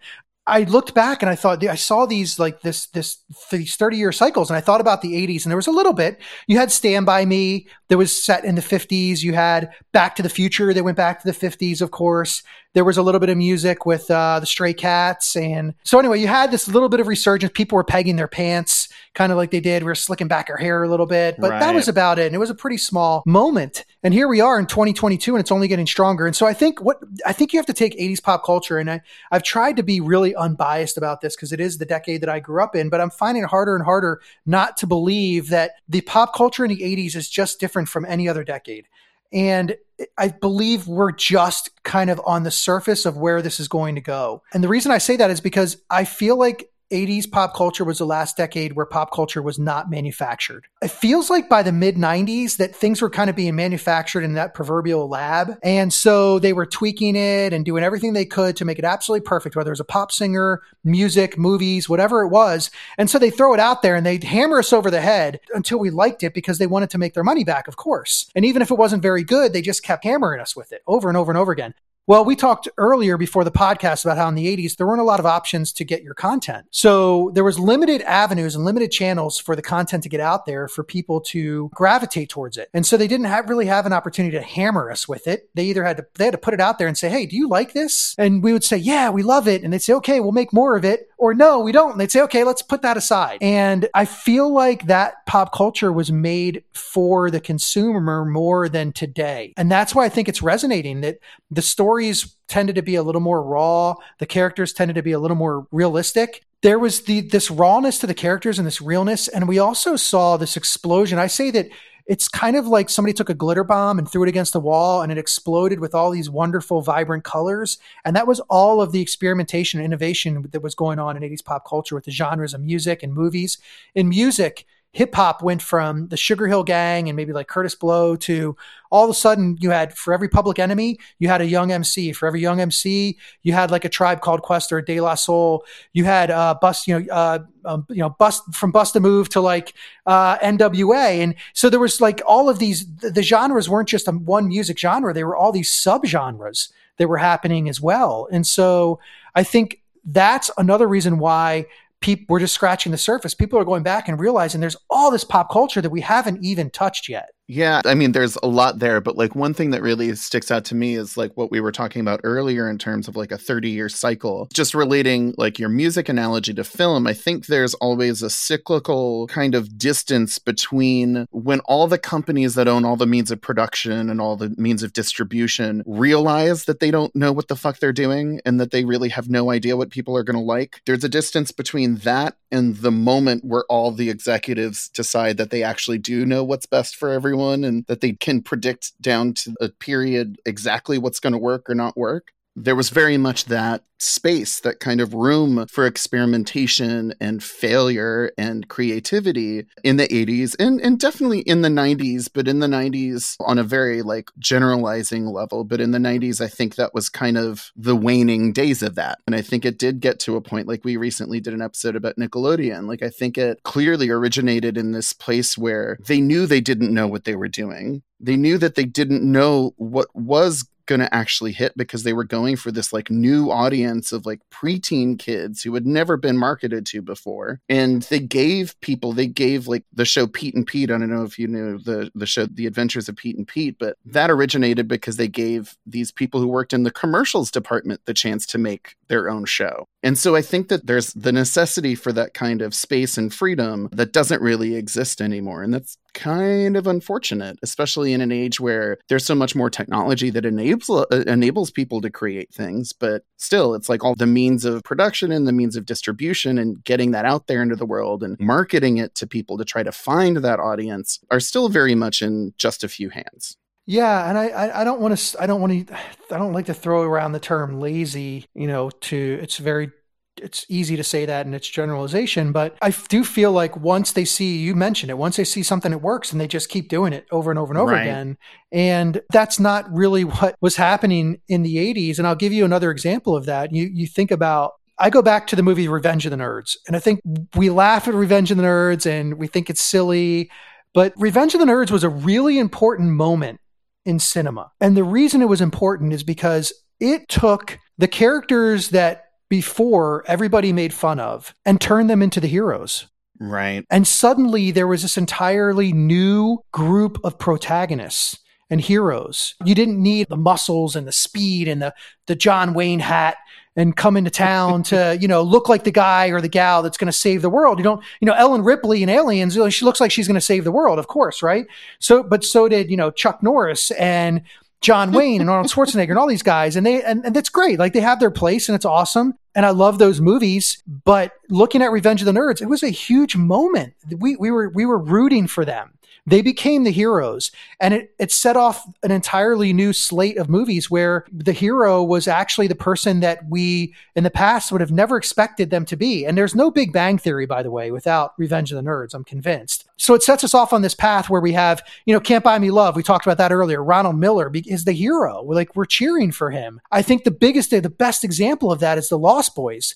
[0.48, 3.20] I looked back and I thought I saw these like this this
[3.52, 5.94] these 30 year cycles and I thought about the 80s and there was a little
[5.94, 10.16] bit you had Stand by Me that was set in the 50s you had Back
[10.16, 12.42] to the Future that went back to the 50s of course
[12.74, 16.20] there was a little bit of music with uh, the Stray Cats and so anyway
[16.20, 19.52] you had this little bit of resurgence people were pegging their pants kind of like
[19.52, 22.20] they did we were slicking back our hair a little bit but that was about
[22.20, 25.40] it and it was a pretty small moment And here we are in 2022 and
[25.40, 26.26] it's only getting stronger.
[26.26, 28.90] And so I think what I think you have to take 80s pop culture and
[28.90, 32.30] I, I've tried to be really unbiased about this because it is the decade that
[32.30, 35.74] I grew up in, but I'm finding it harder and harder not to believe that
[35.88, 38.88] the pop culture in the 80s is just different from any other decade.
[39.32, 39.76] And
[40.18, 44.02] I believe we're just kind of on the surface of where this is going to
[44.02, 44.42] go.
[44.54, 47.98] And the reason I say that is because I feel like 80s pop culture was
[47.98, 50.66] the last decade where pop culture was not manufactured.
[50.82, 54.34] It feels like by the mid 90s that things were kind of being manufactured in
[54.34, 55.58] that proverbial lab.
[55.64, 59.26] And so they were tweaking it and doing everything they could to make it absolutely
[59.26, 62.70] perfect, whether it was a pop singer, music, movies, whatever it was.
[62.98, 65.80] And so they throw it out there and they hammer us over the head until
[65.80, 68.30] we liked it because they wanted to make their money back, of course.
[68.36, 71.08] And even if it wasn't very good, they just kept hammering us with it over
[71.08, 71.74] and over and over again.
[72.08, 75.06] Well, we talked earlier before the podcast about how in the 80s there weren't a
[75.06, 76.66] lot of options to get your content.
[76.72, 80.68] So there was limited avenues and limited channels for the content to get out there
[80.68, 82.70] for people to gravitate towards it.
[82.74, 85.50] And so they didn't have, really have an opportunity to hammer us with it.
[85.54, 87.36] They either had to they had to put it out there and say, "Hey, do
[87.36, 90.20] you like this?" And we would say, "Yeah, we love it." And they'd say, "Okay,
[90.20, 92.82] we'll make more of it." Or, "No, we don't." And they'd say, "Okay, let's put
[92.82, 98.68] that aside." And I feel like that pop culture was made for the consumer more
[98.68, 99.54] than today.
[99.56, 101.20] And that's why I think it's resonating that
[101.52, 103.94] the stories tended to be a little more raw.
[104.18, 106.42] The characters tended to be a little more realistic.
[106.64, 110.38] There was the this rawness to the characters and this realness, and we also saw
[110.38, 111.20] this explosion.
[111.20, 111.70] I say that
[112.06, 115.02] it's kind of like somebody took a glitter bomb and threw it against the wall
[115.02, 117.78] and it exploded with all these wonderful vibrant colors.
[118.06, 121.44] And that was all of the experimentation and innovation that was going on in 80s
[121.44, 123.58] pop culture with the genres of music and movies.
[123.96, 128.16] In music hip hop went from the Sugar Hill Gang and maybe like Kurtis Blow
[128.18, 128.58] to
[128.90, 132.12] all of a sudden you had for every Public Enemy you had a Young MC.
[132.12, 135.66] For every Young MC you had like a Tribe Called Quest or De La Soul.
[135.94, 139.30] You had uh, Bust, you know, uh, um, you know, Bust from Bust a Move
[139.30, 139.74] to like
[140.06, 141.22] uh, N.W.A.
[141.22, 142.86] And so there was like all of these.
[142.98, 147.18] The, the genres weren't just one music genre; they were all these subgenres that were
[147.18, 148.28] happening as well.
[148.32, 149.00] And so
[149.36, 151.66] I think that's another reason why
[152.02, 153.34] people we're just scratching the surface.
[153.34, 156.70] People are going back and realizing there's all this pop culture that we haven't even
[156.70, 157.30] touched yet.
[157.54, 160.64] Yeah, I mean, there's a lot there, but like one thing that really sticks out
[160.66, 163.38] to me is like what we were talking about earlier in terms of like a
[163.38, 164.48] 30 year cycle.
[164.54, 169.54] Just relating like your music analogy to film, I think there's always a cyclical kind
[169.54, 174.22] of distance between when all the companies that own all the means of production and
[174.22, 178.40] all the means of distribution realize that they don't know what the fuck they're doing
[178.46, 180.80] and that they really have no idea what people are going to like.
[180.86, 185.64] There's a distance between that and the moment where all the executives decide that they
[185.64, 189.70] actually do know what's best for everyone and that they can predict down to a
[189.70, 192.32] period exactly what's going to work or not work.
[192.56, 198.68] There was very much that space, that kind of room for experimentation and failure and
[198.68, 203.60] creativity in the 80s and, and definitely in the 90s, but in the 90s on
[203.60, 205.64] a very like generalizing level.
[205.64, 209.20] But in the 90s, I think that was kind of the waning days of that.
[209.28, 211.96] And I think it did get to a point like we recently did an episode
[211.96, 212.88] about Nickelodeon.
[212.88, 217.08] Like I think it clearly originated in this place where they knew they didn't know
[217.08, 218.02] what they were doing.
[218.20, 222.24] They knew that they didn't know what was going to actually hit because they were
[222.24, 226.86] going for this like new audience of like preteen kids who had never been marketed
[226.88, 227.62] to before.
[227.70, 230.92] And they gave people, they gave like the show Pete and Pete.
[230.92, 233.78] I don't know if you knew the, the show, The Adventures of Pete and Pete,
[233.80, 238.14] but that originated because they gave these people who worked in the commercials department the
[238.14, 239.88] chance to make their own show.
[240.04, 243.90] And so I think that there's the necessity for that kind of space and freedom
[243.92, 245.64] that doesn't really exist anymore.
[245.64, 250.30] And that's kind of unfortunate, especially in an age where there's so much more technology
[250.30, 252.94] that enables uh, enables people to create things.
[252.94, 256.84] But still, it's like all the means of production and the means of distribution and
[256.84, 259.92] getting that out there into the world and marketing it to people to try to
[259.92, 263.58] find that audience are still very much in just a few hands.
[263.88, 265.96] Yeah, and I, I, don't want to I don't want to
[266.30, 268.46] I don't like to throw around the term lazy.
[268.54, 269.92] You know, to it's very
[270.38, 274.26] it's easy to say that in its generalization, but I do feel like once they
[274.26, 277.14] see, you mention it, once they see something that works and they just keep doing
[277.14, 278.02] it over and over and over right.
[278.02, 278.38] again.
[278.72, 282.18] And that's not really what was happening in the 80s.
[282.18, 283.74] And I'll give you another example of that.
[283.74, 286.96] You, you think about I go back to the movie Revenge of the Nerds, and
[286.96, 287.22] I think
[287.56, 290.52] we laugh at Revenge of the Nerds and we think it's silly,
[290.94, 293.60] but Revenge of the Nerds was a really important moment
[294.06, 294.72] in cinema.
[294.80, 300.72] And the reason it was important is because it took the characters that before everybody
[300.72, 303.08] made fun of and turned them into the heroes.
[303.38, 303.86] Right.
[303.90, 309.56] And suddenly there was this entirely new group of protagonists and heroes.
[309.66, 311.94] You didn't need the muscles and the speed and the,
[312.28, 313.36] the John Wayne hat
[313.76, 316.98] and come into town to, you know, look like the guy or the gal that's
[316.98, 317.78] going to save the world.
[317.78, 320.64] You don't, you know, Ellen Ripley in Aliens, she looks like she's going to save
[320.64, 321.68] the world, of course, right?
[322.00, 324.44] So, but so did, you know, Chuck Norris and
[324.82, 326.76] John Wayne and Arnold Schwarzenegger and all these guys.
[326.76, 327.80] And they, and, and that's great.
[327.80, 329.36] Like they have their place and it's awesome.
[329.54, 330.82] And I love those movies.
[330.88, 333.94] But looking at Revenge of the Nerds, it was a huge moment.
[334.10, 335.94] We, we were, we were rooting for them
[336.26, 337.52] they became the heroes.
[337.80, 342.28] And it, it set off an entirely new slate of movies where the hero was
[342.28, 346.26] actually the person that we in the past would have never expected them to be.
[346.26, 349.24] And there's no Big Bang Theory, by the way, without Revenge of the Nerds, I'm
[349.24, 349.86] convinced.
[349.98, 352.60] So it sets us off on this path where we have, you know, Can't Buy
[352.60, 352.96] Me Love.
[352.96, 353.84] We talked about that earlier.
[353.84, 355.42] Ronald Miller is the hero.
[355.42, 356.80] We're like, we're cheering for him.
[356.92, 359.96] I think the biggest, the best example of that is The Lost Boys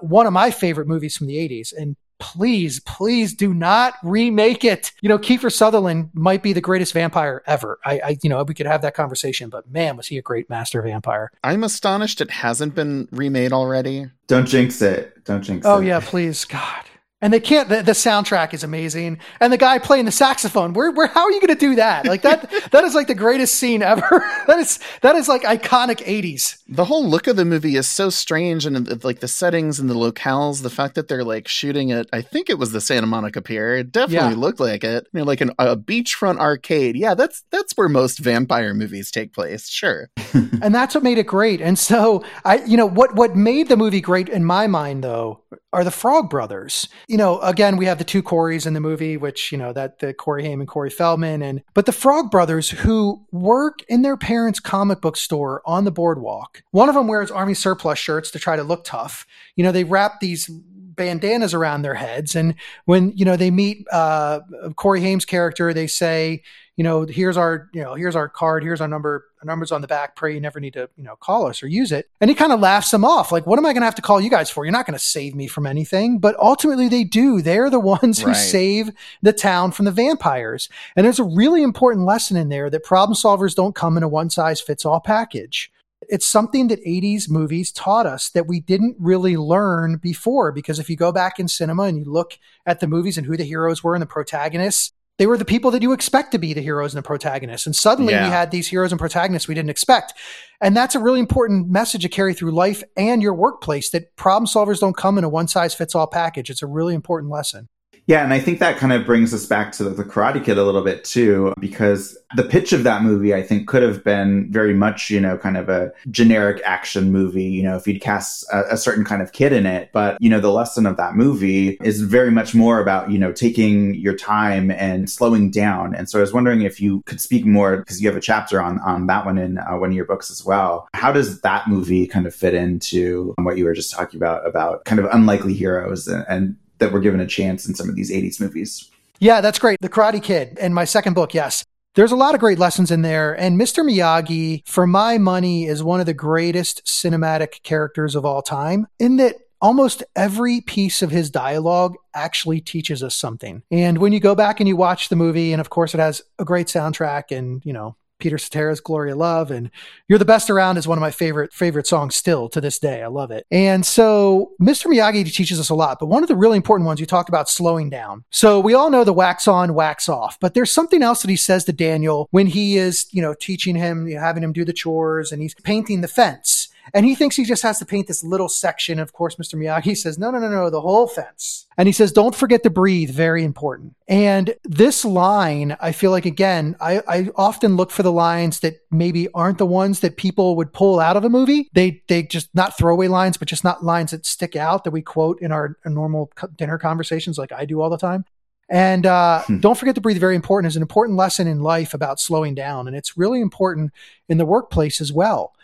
[0.00, 1.72] one of my favorite movies from the 80s.
[1.76, 4.92] And please, please do not remake it.
[5.00, 7.78] You know, Kiefer Sutherland might be the greatest vampire ever.
[7.84, 10.48] I, I, you know, we could have that conversation, but man, was he a great
[10.48, 11.30] master vampire.
[11.42, 14.06] I'm astonished it hasn't been remade already.
[14.26, 15.24] Don't jinx it.
[15.24, 15.78] Don't jinx oh, it.
[15.78, 16.44] Oh, yeah, please.
[16.44, 16.84] God
[17.24, 17.70] and they can't.
[17.70, 20.74] The, the, soundtrack is amazing, and the guy playing the saxophone.
[20.74, 21.06] Where, where?
[21.06, 22.04] How are you going to do that?
[22.04, 22.50] Like that.
[22.70, 24.22] that is like the greatest scene ever.
[24.46, 26.58] that is that is like iconic '80s.
[26.68, 29.88] The whole look of the movie is so strange, and uh, like the settings and
[29.88, 30.62] the locales.
[30.62, 32.10] The fact that they're like shooting it.
[32.12, 33.74] I think it was the Santa Monica Pier.
[33.76, 34.38] It definitely yeah.
[34.38, 35.06] looked like it.
[35.14, 36.94] You know, like an, a beachfront arcade.
[36.94, 39.70] Yeah, that's that's where most vampire movies take place.
[39.70, 40.10] Sure.
[40.34, 41.62] and that's what made it great.
[41.62, 45.40] And so I, you know, what what made the movie great in my mind though
[45.72, 46.88] are the Frog Brothers.
[47.14, 50.00] You know, again, we have the two Corys in the movie, which, you know, that
[50.00, 51.42] the Corey Haim and Corey Feldman.
[51.42, 55.92] And, but the Frog Brothers who work in their parents' comic book store on the
[55.92, 56.64] boardwalk.
[56.72, 59.28] One of them wears army surplus shirts to try to look tough.
[59.54, 62.34] You know, they wrap these bandanas around their heads.
[62.34, 64.40] And when, you know, they meet uh,
[64.74, 66.42] Corey Haim's character, they say,
[66.76, 69.80] you know, here's our, you know, here's our card, here's our number, our number's on
[69.80, 70.16] the back.
[70.16, 72.08] Pray you never need to, you know, call us or use it.
[72.20, 73.30] And he kind of laughs them off.
[73.30, 74.64] Like, what am I going to have to call you guys for?
[74.64, 76.18] You're not going to save me from anything.
[76.18, 77.42] But ultimately they do.
[77.42, 78.36] They're the ones who right.
[78.36, 78.90] save
[79.22, 80.68] the town from the vampires.
[80.96, 84.08] And there's a really important lesson in there that problem solvers don't come in a
[84.08, 85.70] one size fits all package.
[86.08, 90.50] It's something that 80s movies taught us that we didn't really learn before.
[90.50, 93.36] Because if you go back in cinema and you look at the movies and who
[93.36, 96.52] the heroes were and the protagonists, they were the people that you expect to be
[96.52, 97.66] the heroes and the protagonists.
[97.66, 98.24] And suddenly yeah.
[98.24, 100.12] we had these heroes and protagonists we didn't expect.
[100.60, 104.46] And that's a really important message to carry through life and your workplace that problem
[104.46, 106.50] solvers don't come in a one size fits all package.
[106.50, 107.68] It's a really important lesson.
[108.06, 110.64] Yeah, and I think that kind of brings us back to the Karate Kid a
[110.64, 114.74] little bit too, because the pitch of that movie, I think, could have been very
[114.74, 118.74] much, you know, kind of a generic action movie, you know, if you'd cast a,
[118.74, 119.88] a certain kind of kid in it.
[119.94, 123.32] But, you know, the lesson of that movie is very much more about, you know,
[123.32, 125.94] taking your time and slowing down.
[125.94, 128.60] And so I was wondering if you could speak more, because you have a chapter
[128.60, 130.88] on, on that one in uh, one of your books as well.
[130.92, 134.84] How does that movie kind of fit into what you were just talking about, about
[134.84, 138.12] kind of unlikely heroes and, and that were given a chance in some of these
[138.12, 138.90] 80s movies.
[139.18, 139.78] Yeah, that's great.
[139.80, 141.64] The Karate Kid and my second book, yes.
[141.94, 143.32] There's a lot of great lessons in there.
[143.40, 143.82] And Mr.
[143.84, 149.16] Miyagi, for my money, is one of the greatest cinematic characters of all time in
[149.16, 153.62] that almost every piece of his dialogue actually teaches us something.
[153.70, 156.20] And when you go back and you watch the movie, and of course it has
[156.38, 159.70] a great soundtrack and, you know, Peter Cetera's Glory of Love and
[160.08, 163.02] You're the Best Around is one of my favorite favorite songs still to this day.
[163.02, 163.46] I love it.
[163.50, 164.86] And so Mr.
[164.86, 167.48] Miyagi teaches us a lot, but one of the really important ones you talked about
[167.48, 168.24] slowing down.
[168.30, 171.36] So we all know the wax on, wax off, but there's something else that he
[171.36, 175.32] says to Daniel when he is, you know, teaching him, having him do the chores
[175.32, 176.68] and he's painting the fence.
[176.92, 178.98] And he thinks he just has to paint this little section.
[178.98, 179.54] Of course, Mr.
[179.54, 181.66] Miyagi says, no, no, no, no, the whole fence.
[181.78, 183.10] And he says, don't forget to breathe.
[183.10, 183.96] Very important.
[184.06, 188.76] And this line, I feel like, again, I, I often look for the lines that
[188.90, 191.70] maybe aren't the ones that people would pull out of a movie.
[191.72, 195.02] They, they just not throwaway lines, but just not lines that stick out that we
[195.02, 198.24] quote in our, normal dinner conversations like I do all the time.
[198.68, 199.60] And uh, hmm.
[199.60, 200.18] don't forget to breathe.
[200.18, 200.70] Very important.
[200.70, 203.92] Is an important lesson in life about slowing down, and it's really important
[204.28, 205.54] in the workplace as well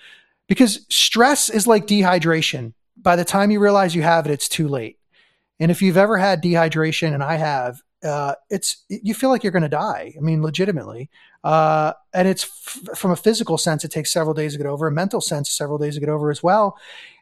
[0.51, 2.73] because stress is like dehydration.
[3.01, 4.99] By the time you realize you have it, it's too late.
[5.61, 9.53] And if you've ever had dehydration, and I have, uh, it's you feel like you're
[9.53, 10.13] going to die.
[10.17, 11.09] I mean, legitimately.
[11.45, 14.89] Uh, and it's f- from a physical sense, it takes several days to get over.
[14.89, 16.77] A mental sense, several days to get over as well.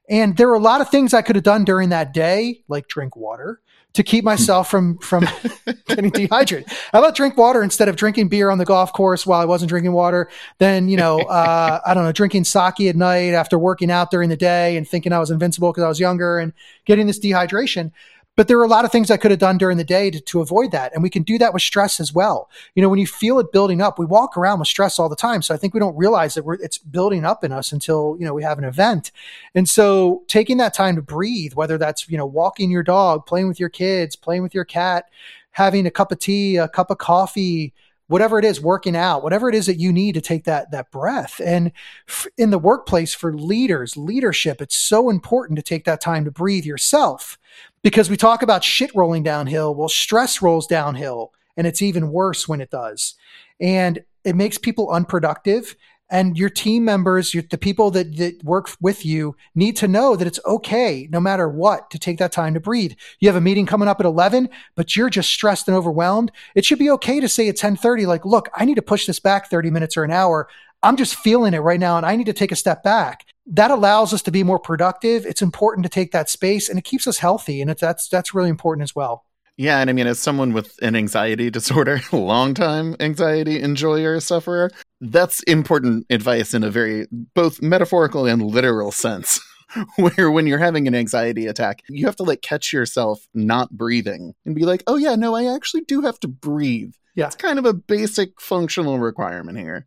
[0.08, 2.88] And there were a lot of things I could have done during that day, like
[2.88, 3.60] drink water,
[3.94, 5.26] to keep myself from from
[5.86, 6.68] getting dehydrated.
[6.92, 9.70] How about drink water instead of drinking beer on the golf course while I wasn't
[9.70, 10.30] drinking water?
[10.58, 14.28] Then you know, uh, I don't know, drinking sake at night after working out during
[14.28, 16.52] the day and thinking I was invincible because I was younger and
[16.84, 17.92] getting this dehydration.
[18.38, 20.20] But there are a lot of things I could have done during the day to,
[20.20, 20.94] to avoid that.
[20.94, 22.48] And we can do that with stress as well.
[22.76, 25.16] You know, when you feel it building up, we walk around with stress all the
[25.16, 25.42] time.
[25.42, 28.32] So I think we don't realize that it's building up in us until, you know,
[28.32, 29.10] we have an event.
[29.56, 33.48] And so taking that time to breathe, whether that's, you know, walking your dog, playing
[33.48, 35.06] with your kids, playing with your cat,
[35.50, 37.74] having a cup of tea, a cup of coffee,
[38.08, 40.90] whatever it is working out whatever it is that you need to take that that
[40.90, 41.70] breath and
[42.08, 46.30] f- in the workplace for leaders leadership it's so important to take that time to
[46.30, 47.38] breathe yourself
[47.82, 52.48] because we talk about shit rolling downhill well stress rolls downhill and it's even worse
[52.48, 53.14] when it does
[53.60, 55.76] and it makes people unproductive
[56.10, 60.16] and your team members, your, the people that, that work with you need to know
[60.16, 62.94] that it's okay, no matter what, to take that time to breathe.
[63.20, 66.32] You have a meeting coming up at 11, but you're just stressed and overwhelmed.
[66.54, 69.20] It should be okay to say at 1030, like, look, I need to push this
[69.20, 70.48] back 30 minutes or an hour.
[70.82, 73.26] I'm just feeling it right now and I need to take a step back.
[73.50, 75.24] That allows us to be more productive.
[75.24, 77.60] It's important to take that space and it keeps us healthy.
[77.62, 79.24] And that's, that's really important as well.
[79.58, 84.70] Yeah, and I mean, as someone with an anxiety disorder, long time anxiety enjoyer, sufferer,
[85.00, 89.40] that's important advice in a very both metaphorical and literal sense.
[89.96, 94.32] Where when you're having an anxiety attack, you have to like catch yourself not breathing
[94.46, 96.94] and be like, oh, yeah, no, I actually do have to breathe.
[97.14, 97.26] Yeah.
[97.26, 99.86] It's kind of a basic functional requirement here.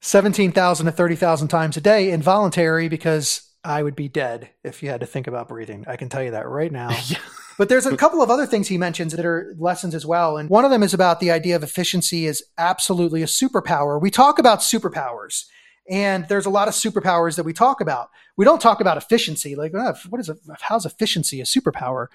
[0.00, 5.00] 17,000 to 30,000 times a day involuntary because I would be dead if you had
[5.00, 5.84] to think about breathing.
[5.86, 6.90] I can tell you that right now.
[7.08, 7.18] Yeah.
[7.58, 10.38] But there's a couple of other things he mentions that are lessons as well.
[10.38, 14.00] And one of them is about the idea of efficiency is absolutely a superpower.
[14.00, 15.44] We talk about superpowers.
[15.90, 18.08] And there's a lot of superpowers that we talk about.
[18.38, 19.56] We don't talk about efficiency.
[19.56, 20.38] Like, oh, what is it?
[20.60, 22.06] How's efficiency a superpower?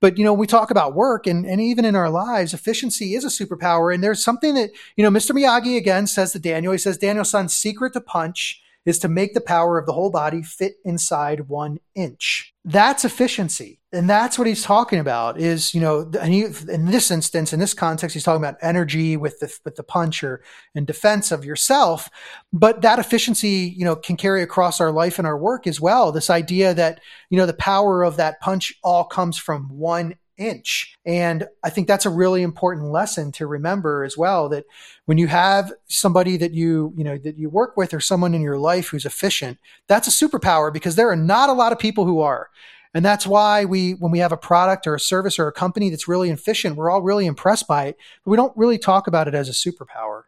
[0.00, 3.24] But you know, we talk about work and, and even in our lives, efficiency is
[3.24, 3.94] a superpower.
[3.94, 5.32] And there's something that, you know, Mr.
[5.32, 9.40] Miyagi again says to Daniel, he says, Daniel-san, secret to punch is to make the
[9.40, 12.54] power of the whole body fit inside one inch.
[12.64, 13.80] That's efficiency.
[13.92, 17.60] And that's what he's talking about is, you know, and he, in this instance, in
[17.60, 20.42] this context, he's talking about energy with the, with the punch or
[20.74, 22.08] in defense of yourself.
[22.52, 26.12] But that efficiency, you know, can carry across our life and our work as well.
[26.12, 30.96] This idea that, you know, the power of that punch all comes from one inch.
[31.04, 34.64] And I think that's a really important lesson to remember as well that
[35.06, 38.42] when you have somebody that you, you know, that you work with or someone in
[38.42, 42.04] your life who's efficient, that's a superpower because there are not a lot of people
[42.04, 42.50] who are.
[42.94, 45.90] And that's why we, when we have a product or a service or a company
[45.90, 49.28] that's really efficient, we're all really impressed by it, but we don't really talk about
[49.28, 50.22] it as a superpower.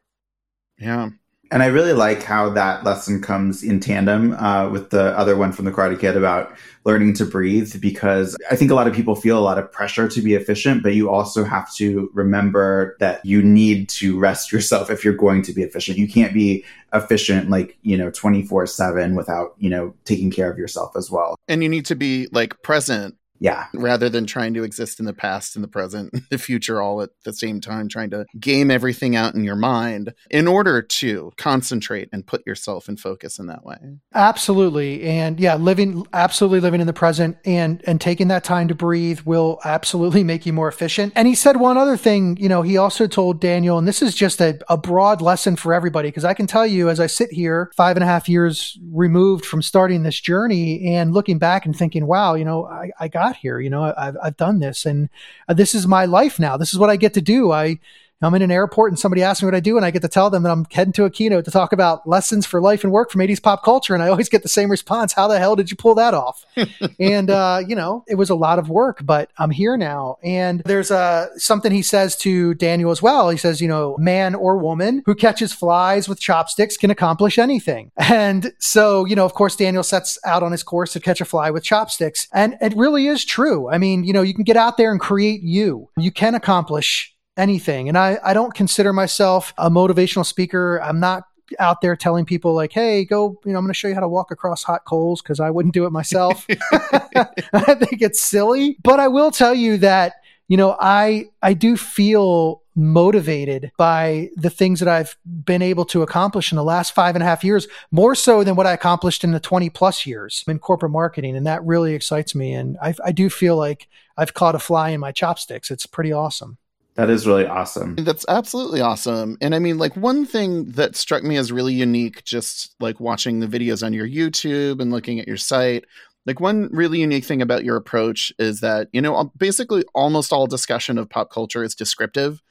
[0.79, 1.11] Yeah.
[1.51, 5.53] And I really like how that lesson comes in tandem uh, with the other one
[5.53, 9.15] from the Karate Kid about learning to breathe, because I think a lot of people
[9.15, 13.25] feel a lot of pressure to be efficient, but you also have to remember that
[13.25, 15.97] you need to rest yourself if you're going to be efficient.
[15.99, 20.59] You can't be efficient like, you know, 24 7 without, you know, taking care of
[20.59, 21.37] yourself as well.
[21.49, 23.67] And you need to be like present yeah.
[23.75, 27.03] Rather than trying to exist in the past and the present, and the future all
[27.03, 31.33] at the same time, trying to game everything out in your mind in order to
[31.37, 33.77] concentrate and put yourself in focus in that way.
[34.15, 35.03] Absolutely.
[35.05, 39.21] And yeah, living absolutely living in the present and and taking that time to breathe
[39.21, 41.13] will absolutely make you more efficient.
[41.17, 44.15] And he said one other thing, you know, he also told Daniel, and this is
[44.15, 47.33] just a, a broad lesson for everybody, because I can tell you as I sit
[47.33, 51.77] here five and a half years removed from starting this journey and looking back and
[51.77, 53.61] thinking, wow, you know, I, I got here.
[53.61, 55.09] You know, I've, I've done this and
[55.49, 56.57] uh, this is my life now.
[56.57, 57.53] This is what I get to do.
[57.53, 57.79] I,
[58.21, 60.09] I'm in an airport and somebody asks me what I do, and I get to
[60.09, 62.93] tell them that I'm heading to a keynote to talk about lessons for life and
[62.93, 63.95] work from 80s pop culture.
[63.95, 66.45] And I always get the same response How the hell did you pull that off?
[66.99, 70.19] and, uh, you know, it was a lot of work, but I'm here now.
[70.23, 73.31] And there's uh, something he says to Daniel as well.
[73.31, 77.93] He says, you know, man or woman who catches flies with chopsticks can accomplish anything.
[78.19, 81.25] And so, you know, of course, Daniel sets out on his course to catch a
[81.27, 82.27] fly with chopsticks.
[82.33, 83.69] And it really is true.
[83.69, 87.15] I mean, you know, you can get out there and create you, you can accomplish
[87.39, 87.89] anything.
[87.89, 90.83] And I, I don't consider myself a motivational speaker.
[90.83, 91.25] I'm not
[91.59, 94.01] out there telling people like, hey, go, you know, I'm going to show you how
[94.01, 96.47] to walk across hot coals because I wouldn't do it myself.
[96.73, 98.77] I think it's silly.
[98.83, 100.15] But I will tell you that,
[100.49, 106.03] you know, I I do feel motivated by the things that I've been able to
[106.03, 109.25] accomplish in the last five and a half years, more so than what I accomplished
[109.25, 111.37] in the 20 plus years in corporate marketing.
[111.37, 112.53] And that really excites me.
[112.53, 115.71] And I, I do feel like I've caught a fly in my chopsticks.
[115.71, 116.59] It's pretty awesome.
[116.99, 117.95] That is really awesome.
[117.95, 119.39] That's absolutely awesome.
[119.41, 123.39] And I mean, like, one thing that struck me as really unique, just like watching
[123.39, 125.85] the videos on your YouTube and looking at your site,
[126.27, 130.49] like, one really unique thing about your approach is that, you know, basically almost all
[130.49, 132.43] discussion of pop culture is descriptive.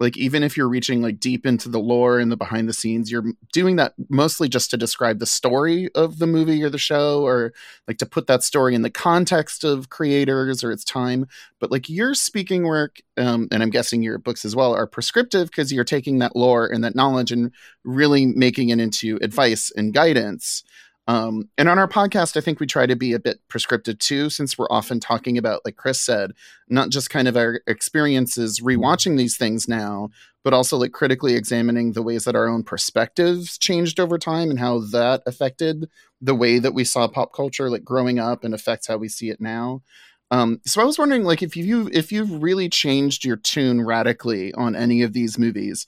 [0.00, 3.10] Like even if you're reaching like deep into the lore and the behind the scenes
[3.10, 7.22] you're doing that mostly just to describe the story of the movie or the show
[7.22, 7.52] or
[7.86, 11.26] like to put that story in the context of creators or its time.
[11.60, 15.48] But like your speaking work um, and i'm guessing your books as well are prescriptive
[15.48, 17.52] because you're taking that lore and that knowledge and
[17.84, 20.62] really making it into advice and guidance
[21.08, 24.28] um, and on our podcast, I think we try to be a bit prescriptive too,
[24.28, 26.32] since we're often talking about, like Chris said,
[26.68, 30.10] not just kind of our experiences rewatching these things now,
[30.44, 34.58] but also like critically examining the ways that our own perspectives changed over time and
[34.58, 35.88] how that affected
[36.20, 39.30] the way that we saw pop culture, like growing up, and affects how we see
[39.30, 39.82] it now.
[40.30, 44.52] Um, so I was wondering, like, if you if you've really changed your tune radically
[44.52, 45.86] on any of these movies,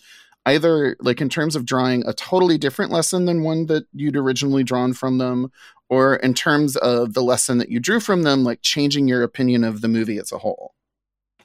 [0.50, 4.64] either like in terms of drawing a totally different lesson than one that you'd originally
[4.64, 5.50] drawn from them
[5.88, 9.64] or in terms of the lesson that you drew from them like changing your opinion
[9.64, 10.74] of the movie as a whole?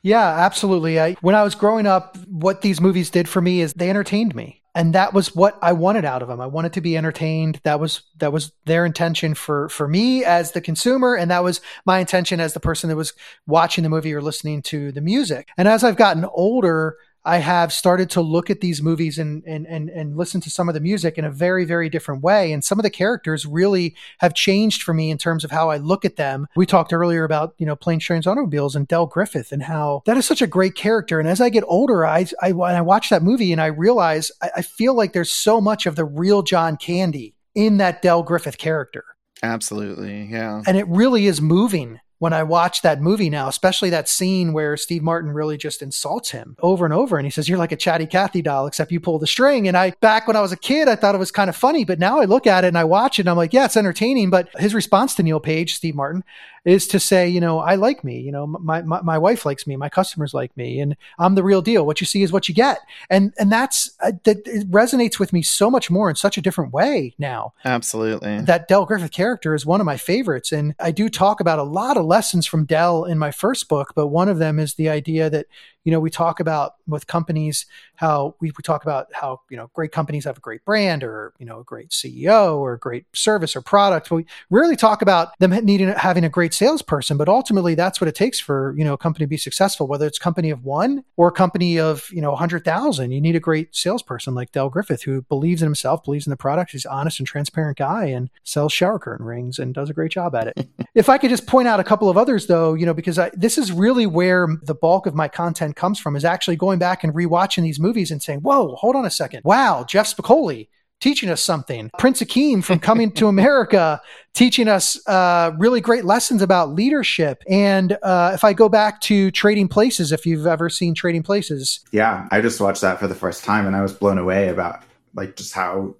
[0.01, 0.99] Yeah absolutely.
[0.99, 4.35] I, when i was growing up what these movies did for me is they entertained
[4.35, 6.41] me and that was what i wanted out of them.
[6.41, 7.61] I wanted to be entertained.
[7.63, 11.61] That was that was their intention for for me as the consumer and that was
[11.85, 13.13] my intention as the person that was
[13.47, 15.47] watching the movie or listening to the music.
[15.57, 19.65] And as i've gotten older I have started to look at these movies and, and,
[19.65, 22.51] and, and listen to some of the music in a very, very different way.
[22.51, 25.77] And some of the characters really have changed for me in terms of how I
[25.77, 26.47] look at them.
[26.55, 30.17] We talked earlier about, you know, Planes, Trains, Automobiles and Del Griffith and how that
[30.17, 31.19] is such a great character.
[31.19, 34.31] And as I get older, I, I, when I watch that movie and I realize
[34.41, 38.21] I, I feel like there's so much of the real John Candy in that Del
[38.21, 39.03] Griffith character.
[39.41, 40.25] Absolutely.
[40.25, 40.61] Yeah.
[40.67, 44.77] And it really is moving when I watch that movie now, especially that scene where
[44.77, 47.17] Steve Martin really just insults him over and over.
[47.17, 49.67] And he says, You're like a chatty Cathy doll, except you pull the string.
[49.67, 51.83] And I, back when I was a kid, I thought it was kind of funny,
[51.83, 53.77] but now I look at it and I watch it and I'm like, Yeah, it's
[53.77, 54.29] entertaining.
[54.29, 56.23] But his response to Neil Page, Steve Martin,
[56.65, 59.67] is to say, you know, I like me, you know, my, my, my wife likes
[59.67, 61.85] me, my customers like me, and I'm the real deal.
[61.85, 62.79] What you see is what you get.
[63.09, 66.73] And, and that's, uh, that resonates with me so much more in such a different
[66.73, 67.53] way now.
[67.63, 68.41] Absolutely.
[68.41, 70.51] That Del Griffith character is one of my favorites.
[70.51, 73.93] And I do talk about a lot of lessons from Del in my first book,
[73.95, 75.47] but one of them is the idea that,
[75.85, 79.69] you know, we talk about with companies how we, we talk about how, you know,
[79.73, 83.05] great companies have a great brand or, you know, a great CEO or a great
[83.13, 84.09] service or product.
[84.09, 88.07] But we rarely talk about them needing having a great salesperson, but ultimately that's what
[88.07, 90.65] it takes for, you know, a company to be successful, whether it's a company of
[90.65, 93.11] one or a company of, you know, 100,000.
[93.11, 96.37] You need a great salesperson like Del Griffith who believes in himself, believes in the
[96.37, 96.71] product.
[96.71, 100.35] He's honest and transparent guy and sells shower curtain rings and does a great job
[100.35, 100.67] at it.
[100.95, 103.29] if I could just point out a couple of others though, you know, because I,
[103.33, 107.03] this is really where the bulk of my content comes from is actually going back
[107.03, 109.41] and rewatching these movies and saying, whoa, hold on a second.
[109.43, 110.67] Wow, Jeff Spicoli
[111.01, 111.91] teaching us something.
[111.99, 114.01] Prince Akeem from Coming to America
[114.33, 117.43] teaching us uh, really great lessons about leadership.
[117.49, 121.81] And uh, if I go back to Trading Places, if you've ever seen Trading Places.
[121.91, 124.83] Yeah, I just watched that for the first time and I was blown away about
[125.13, 125.95] like just how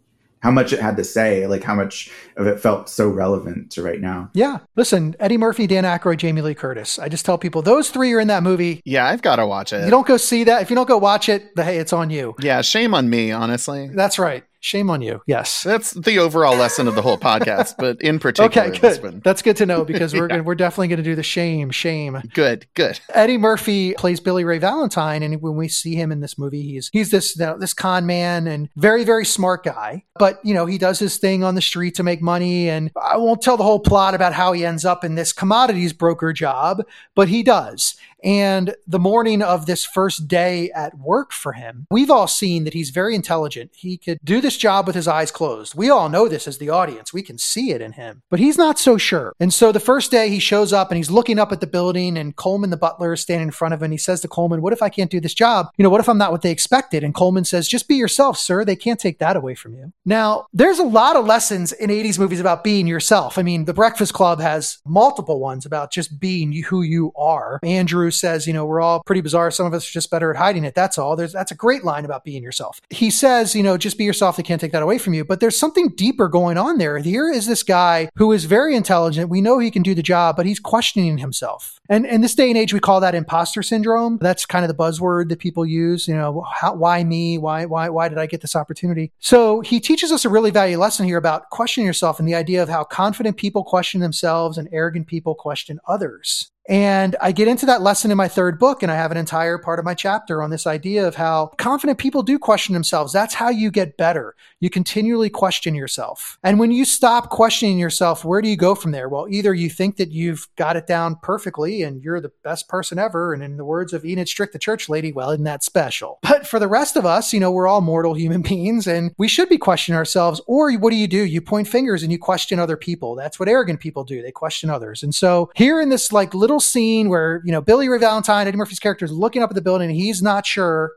[0.46, 3.82] how much it had to say, like how much of it felt so relevant to
[3.82, 4.30] right now.
[4.36, 4.60] Yeah.
[4.76, 7.00] Listen, Eddie Murphy, Dan Aykroyd, Jamie Lee Curtis.
[7.00, 8.80] I just tell people those three are in that movie.
[8.86, 9.84] Yeah, I've got to watch it.
[9.84, 10.62] You don't go see that.
[10.62, 12.36] If you don't go watch it, the, hey, it's on you.
[12.40, 13.90] Yeah, shame on me, honestly.
[13.92, 14.44] That's right.
[14.66, 15.22] Shame on you.
[15.28, 15.62] Yes.
[15.62, 19.22] That's the overall lesson of the whole podcast, but in particular, okay, good.
[19.24, 20.38] That's good to know because we're yeah.
[20.38, 22.20] gonna, we're definitely going to do the shame, shame.
[22.34, 23.00] Good, good.
[23.10, 26.90] Eddie Murphy plays Billy Ray Valentine, and when we see him in this movie, he's
[26.92, 30.04] he's this you know, this con man and very very smart guy.
[30.16, 33.18] But you know he does his thing on the street to make money, and I
[33.18, 36.82] won't tell the whole plot about how he ends up in this commodities broker job,
[37.14, 37.96] but he does.
[38.24, 42.74] And the morning of this first day at work for him, we've all seen that
[42.74, 43.72] he's very intelligent.
[43.76, 45.76] He could do this job with his eyes closed.
[45.76, 47.14] We all know this as the audience.
[47.14, 49.34] We can see it in him, but he's not so sure.
[49.40, 52.18] And so the first day he shows up and he's looking up at the building
[52.18, 53.92] and Coleman, the butler, is standing in front of him.
[53.92, 55.70] He says to Coleman, What if I can't do this job?
[55.78, 57.04] You know, what if I'm not what they expected?
[57.04, 58.66] And Coleman says, Just be yourself, sir.
[58.66, 59.94] They can't take that away from you.
[60.06, 63.38] Now, there's a lot of lessons in 80s movies about being yourself.
[63.38, 67.60] I mean, The Breakfast Club has multiple ones about just being who you are.
[67.64, 69.52] Andrew says, you know, we're all pretty bizarre.
[69.52, 70.76] Some of us are just better at hiding it.
[70.76, 71.16] That's all.
[71.16, 72.80] There's that's a great line about being yourself.
[72.90, 74.38] He says, you know, just be yourself.
[74.38, 75.26] They can't take that away from you.
[75.26, 76.98] But there's something deeper going on there.
[76.98, 79.30] Here is this guy who is very intelligent.
[79.30, 81.80] We know he can do the job, but he's questioning himself.
[81.90, 84.18] And in this day and age, we call that imposter syndrome.
[84.20, 86.08] That's kind of the buzzword that people use.
[86.08, 87.38] You know, how, why me?
[87.38, 89.12] Why, why, why did I get this opportunity?
[89.20, 92.62] So he teaches us a really valuable lesson here about questioning yourself and the idea
[92.62, 96.52] of how confident people question themselves and arrogant people question others.
[96.68, 99.60] And I get into that lesson in my third book, and I have an entire
[99.60, 103.14] part of my chapter on this idea of how confident people do question themselves.
[103.14, 104.36] That's how you get better.
[104.62, 106.40] You continually question yourself.
[106.42, 109.10] And when you stop questioning yourself, where do you go from there?
[109.10, 112.98] Well, either you think that you've got it down perfectly and you're the best person
[112.98, 113.34] ever.
[113.34, 116.20] And in the words of Enid Strict, the church lady, well, isn't that special?
[116.36, 119.28] But for the rest of us, you know, we're all mortal human beings and we
[119.28, 120.42] should be questioning ourselves.
[120.48, 121.26] Or what do you do?
[121.26, 123.16] You point fingers and you question other people.
[123.16, 124.22] That's what arrogant people do.
[124.22, 125.04] They question others.
[125.04, 128.58] And so here in this like little scene where, you know, Billy Ray Valentine, Eddie
[128.58, 130.94] Murphy's character is looking up at the building and he's not sure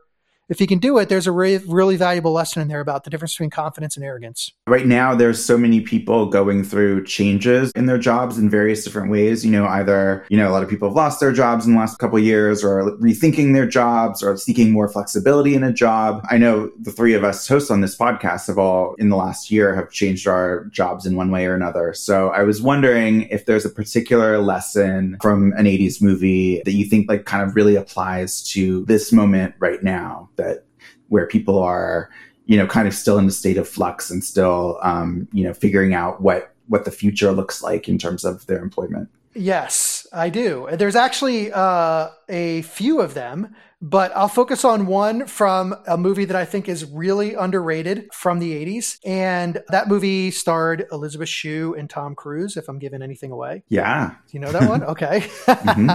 [0.49, 3.09] if he can do it, there's a re- really valuable lesson in there about the
[3.09, 4.51] difference between confidence and arrogance.
[4.67, 9.11] Right now, there's so many people going through changes in their jobs in various different
[9.11, 9.45] ways.
[9.45, 11.79] You know, either, you know, a lot of people have lost their jobs in the
[11.79, 16.25] last couple years or rethinking their jobs or seeking more flexibility in a job.
[16.29, 19.51] I know the three of us hosts on this podcast have all in the last
[19.51, 21.93] year have changed our jobs in one way or another.
[21.93, 26.85] So I was wondering if there's a particular lesson from an 80s movie that you
[26.85, 30.65] think like kind of really applies to this moment right now that
[31.09, 32.09] where people are,
[32.45, 35.53] you know, kind of still in a state of flux and still, um, you know,
[35.53, 39.09] figuring out what what the future looks like in terms of their employment.
[39.35, 40.67] Yes, I do.
[40.71, 46.25] There's actually uh, a few of them, but I'll focus on one from a movie
[46.25, 48.97] that I think is really underrated from the 80s.
[49.05, 53.63] And that movie starred Elizabeth Shue and Tom Cruise, if I'm giving anything away.
[53.69, 54.15] Yeah.
[54.31, 54.83] You know that one?
[54.89, 55.19] Okay.
[55.45, 55.89] mm-hmm.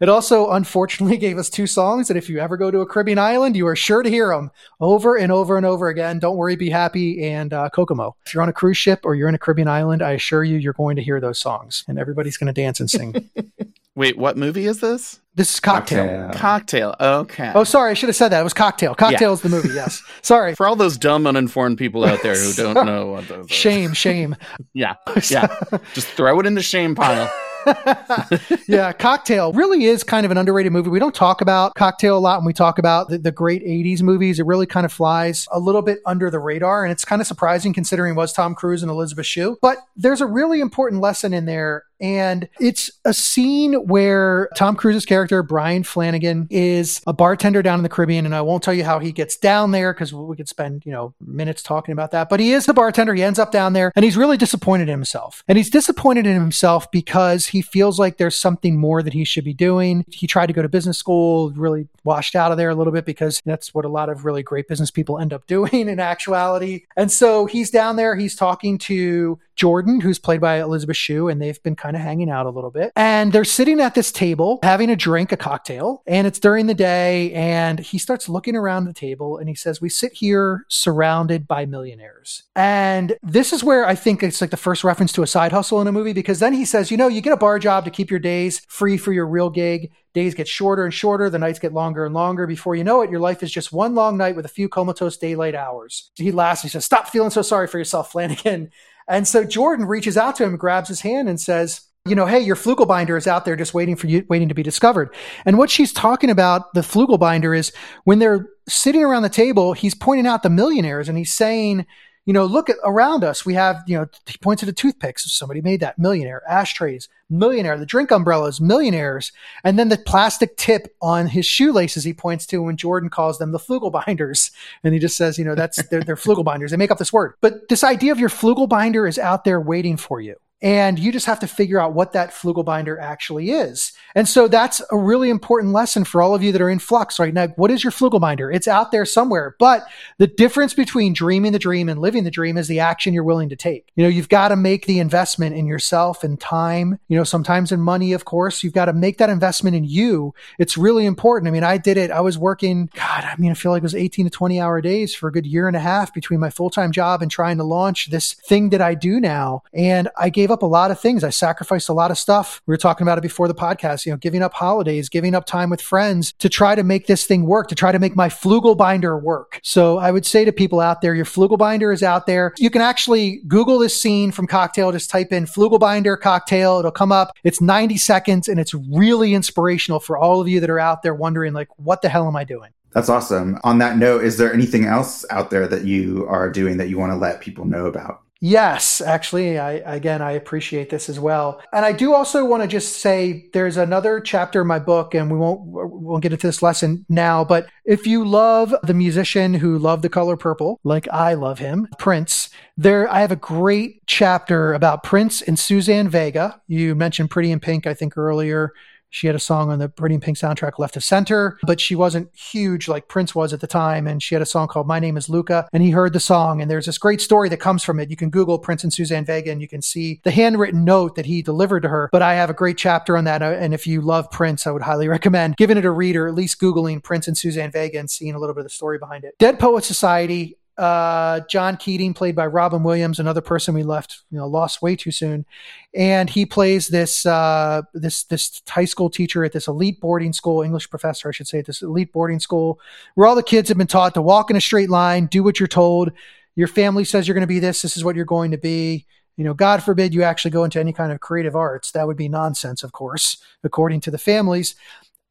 [0.00, 3.18] It also unfortunately gave us two songs that if you ever go to a Caribbean
[3.18, 4.50] island, you are sure to hear them
[4.80, 6.18] over and over and over again.
[6.18, 8.16] Don't worry, be happy, and uh, Kokomo.
[8.26, 10.58] If you're on a cruise ship or you're in a Caribbean island, I assure you,
[10.58, 13.30] you're going to hear those songs, and everybody's going to dance and sing.
[13.96, 15.20] Wait, what movie is this?
[15.36, 16.06] This is Cocktail.
[16.32, 16.40] Cocktail.
[16.40, 16.96] Cocktail.
[17.00, 17.52] Okay.
[17.54, 18.40] Oh, sorry, I should have said that.
[18.40, 18.94] It was Cocktail.
[18.94, 19.70] Cocktail is the movie.
[19.70, 20.02] Yes.
[20.22, 20.54] Sorry.
[20.54, 23.48] For all those dumb, uninformed people out there who don't know what those are.
[23.48, 24.36] Shame, shame.
[24.74, 24.94] Yeah.
[25.30, 25.54] Yeah.
[25.94, 27.30] Just throw it in the shame pile.
[28.68, 30.88] yeah, Cocktail really is kind of an underrated movie.
[30.88, 34.02] We don't talk about Cocktail a lot when we talk about the, the, great 80s
[34.02, 34.38] movies.
[34.38, 37.26] It really kind of flies a little bit under the radar, and it's kind of
[37.26, 39.58] surprising considering it was Tom Cruise and Elizabeth Shue.
[39.60, 45.06] But there's a really important lesson in there and it's a scene where Tom Cruise's
[45.06, 48.26] character, Brian Flanagan, is a bartender down in the Caribbean.
[48.26, 50.92] And I won't tell you how he gets down there because we could spend, you
[50.92, 52.28] know, minutes talking about that.
[52.28, 53.14] But he is the bartender.
[53.14, 55.42] He ends up down there and he's really disappointed in himself.
[55.48, 59.44] And he's disappointed in himself because he feels like there's something more that he should
[59.44, 60.04] be doing.
[60.10, 63.04] He tried to go to business school, really washed out of there a little bit
[63.04, 66.84] because that's what a lot of really great business people end up doing in actuality.
[66.96, 71.40] And so he's down there, he's talking to Jordan, who's played by Elizabeth Shue, and
[71.40, 72.92] they've been kind of hanging out a little bit.
[72.96, 76.74] And they're sitting at this table having a drink, a cocktail, and it's during the
[76.74, 77.32] day.
[77.32, 81.64] And he starts looking around the table and he says, We sit here surrounded by
[81.64, 82.42] millionaires.
[82.56, 85.80] And this is where I think it's like the first reference to a side hustle
[85.80, 87.90] in a movie because then he says, You know, you get a bar job to
[87.90, 91.58] keep your days free for your real gig days get shorter and shorter, the nights
[91.58, 92.46] get longer and longer.
[92.46, 95.18] Before you know it, your life is just one long night with a few comatose
[95.18, 96.10] daylight hours.
[96.14, 96.62] He laughs.
[96.62, 98.70] He says, Stop feeling so sorry for yourself, Flanagan.
[99.08, 102.40] And so Jordan reaches out to him, grabs his hand, and says, you know, hey,
[102.40, 105.14] your Flugelbinder is out there just waiting for you, waiting to be discovered.
[105.44, 107.72] And what she's talking about, the Flugelbinder, is
[108.04, 111.84] when they're sitting around the table, he's pointing out the millionaires and he's saying,
[112.26, 113.46] you know, look at around us.
[113.46, 115.32] We have, you know, he points at the toothpicks.
[115.32, 119.30] Somebody made that millionaire, ashtrays, millionaire, the drink umbrellas, millionaires.
[119.62, 123.52] And then the plastic tip on his shoelaces he points to when Jordan calls them
[123.52, 124.50] the Flugelbinders.
[124.82, 126.70] And he just says, you know, that's, they're, they're Flugelbinders.
[126.70, 127.34] They make up this word.
[127.40, 130.34] But this idea of your Flugelbinder is out there waiting for you.
[130.62, 133.92] And you just have to figure out what that Flugelbinder actually is.
[134.14, 137.18] And so that's a really important lesson for all of you that are in flux
[137.18, 137.48] right now.
[137.48, 138.52] What is your Flugelbinder?
[138.54, 139.54] It's out there somewhere.
[139.58, 139.86] But
[140.16, 143.50] the difference between dreaming the dream and living the dream is the action you're willing
[143.50, 143.92] to take.
[143.94, 147.72] You know, you've got to make the investment in yourself and time, you know, sometimes
[147.72, 148.64] in money, of course.
[148.64, 150.34] You've got to make that investment in you.
[150.58, 151.48] It's really important.
[151.48, 152.10] I mean, I did it.
[152.10, 154.80] I was working, God, I mean, I feel like it was 18 to 20 hour
[154.80, 157.58] days for a good year and a half between my full time job and trying
[157.58, 159.62] to launch this thing that I do now.
[159.74, 161.24] And I gave up a lot of things.
[161.24, 162.62] I sacrificed a lot of stuff.
[162.66, 165.46] We were talking about it before the podcast, you know, giving up holidays, giving up
[165.46, 168.28] time with friends to try to make this thing work, to try to make my
[168.28, 169.60] Flugelbinder work.
[169.62, 172.54] So I would say to people out there, your Flugelbinder is out there.
[172.58, 176.78] You can actually Google this scene from Cocktail, just type in Flugelbinder cocktail.
[176.78, 177.32] It'll come up.
[177.44, 181.14] It's 90 seconds and it's really inspirational for all of you that are out there
[181.14, 182.70] wondering, like, what the hell am I doing?
[182.92, 183.58] That's awesome.
[183.62, 186.98] On that note, is there anything else out there that you are doing that you
[186.98, 188.22] want to let people know about?
[188.40, 192.68] Yes, actually, I again I appreciate this as well, and I do also want to
[192.68, 196.62] just say there's another chapter in my book, and we won't we'll get into this
[196.62, 197.44] lesson now.
[197.44, 201.88] But if you love the musician who loved the color purple, like I love him,
[201.98, 206.60] Prince, there I have a great chapter about Prince and Suzanne Vega.
[206.66, 208.74] You mentioned Pretty in Pink, I think earlier.
[209.10, 211.94] She had a song on the Pretty in Pink soundtrack, Left of Center, but she
[211.94, 214.06] wasn't huge like Prince was at the time.
[214.06, 215.68] And she had a song called My Name is Luka.
[215.72, 216.60] And he heard the song.
[216.60, 218.10] And there's this great story that comes from it.
[218.10, 221.26] You can Google Prince and Suzanne Vega and you can see the handwritten note that
[221.26, 222.08] he delivered to her.
[222.12, 223.42] But I have a great chapter on that.
[223.42, 226.26] Uh, and if you love Prince, I would highly recommend giving it a read or
[226.26, 228.98] at least Googling Prince and Suzanne Vega and seeing a little bit of the story
[228.98, 229.34] behind it.
[229.38, 234.38] Dead Poet Society uh, John Keating, played by Robin Williams, another person we left, you
[234.38, 235.46] know, lost way too soon,
[235.94, 240.62] and he plays this uh, this this high school teacher at this elite boarding school,
[240.62, 242.78] English professor, I should say, at this elite boarding school,
[243.14, 245.58] where all the kids have been taught to walk in a straight line, do what
[245.58, 246.12] you're told.
[246.56, 247.82] Your family says you're going to be this.
[247.82, 249.06] This is what you're going to be.
[249.36, 251.92] You know, God forbid you actually go into any kind of creative arts.
[251.92, 254.74] That would be nonsense, of course, according to the families.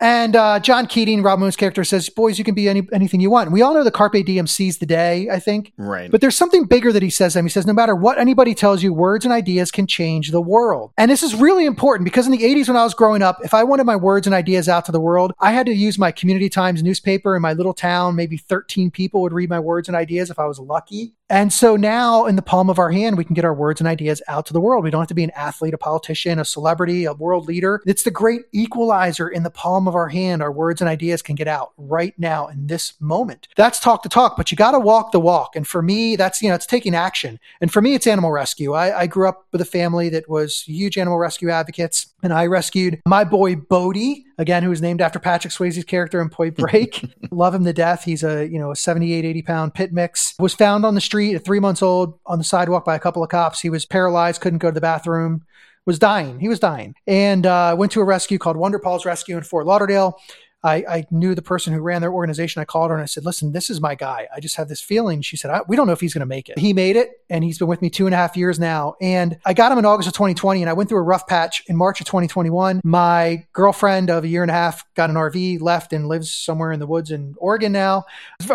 [0.06, 3.32] And uh, John Keating, Rob Moon's character, says, "Boys, you can be any, anything you
[3.32, 5.28] want." We all know the carpe diem seize the day.
[5.32, 6.12] I think, Right.
[6.12, 7.34] but there's something bigger that he says.
[7.34, 7.46] to them.
[7.48, 10.92] He says, "No matter what anybody tells you, words and ideas can change the world."
[10.96, 13.56] And this is really important because in the '80s, when I was growing up, if
[13.56, 16.12] I wanted my words and ideas out to the world, I had to use my
[16.12, 18.16] Community Times newspaper in my little town.
[18.16, 21.14] Maybe 13 people would read my words and ideas if I was lucky.
[21.28, 23.88] And so now, in the palm of our hand, we can get our words and
[23.88, 24.84] ideas out to the world.
[24.84, 27.82] We don't have to be an athlete, a politician, a celebrity, a world leader.
[27.88, 30.44] It's the great equalizer in the palm of our hand.
[30.44, 33.48] Our words and ideas can get out right now in this moment.
[33.56, 35.56] That's talk to talk, but you got to walk the walk.
[35.56, 37.40] And for me, that's, you know, it's taking action.
[37.60, 38.74] And for me, it's animal rescue.
[38.74, 42.46] I, I grew up with a family that was huge animal rescue advocates, and I
[42.46, 47.06] rescued my boy Bodie, again, who was named after Patrick Swayze's character in Point Break.
[47.32, 48.04] Love him to death.
[48.04, 50.34] He's a, you know, a 78, 80 pound pit mix.
[50.40, 53.24] Was found on the street at three months old on the sidewalk by a couple
[53.24, 53.62] of cops.
[53.62, 55.44] He was paralyzed, couldn't go to the bathroom,
[55.86, 56.40] was dying.
[56.40, 56.96] He was dying.
[57.08, 60.20] And uh, went to a rescue called Wonder Paws Rescue in Fort Lauderdale.
[60.66, 62.60] I, I knew the person who ran their organization.
[62.60, 64.28] I called her and I said, listen, this is my guy.
[64.36, 65.22] I just have this feeling.
[65.22, 66.58] She said, I, we don't know if he's going to make it.
[66.58, 68.96] He made it and he's been with me two and a half years now.
[69.00, 71.64] And I got him in August of 2020 and I went through a rough patch
[71.68, 72.82] in March of 2021.
[72.84, 76.72] My girlfriend of a year and a half got an RV, left and lives somewhere
[76.72, 78.06] in the woods in Oregon now.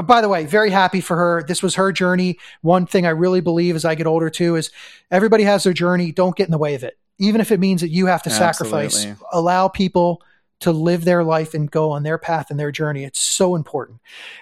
[0.03, 1.45] By the way, very happy for her.
[1.47, 2.41] This was her journey.
[2.63, 4.73] One thing I really believe as I get older too is
[5.13, 6.11] everybody has their journey.
[6.11, 6.99] Don't get in the way of it.
[7.19, 10.23] Even if it means that you have to sacrifice, allow people
[10.61, 13.05] to live their life and go on their path and their journey.
[13.05, 13.99] It's so important.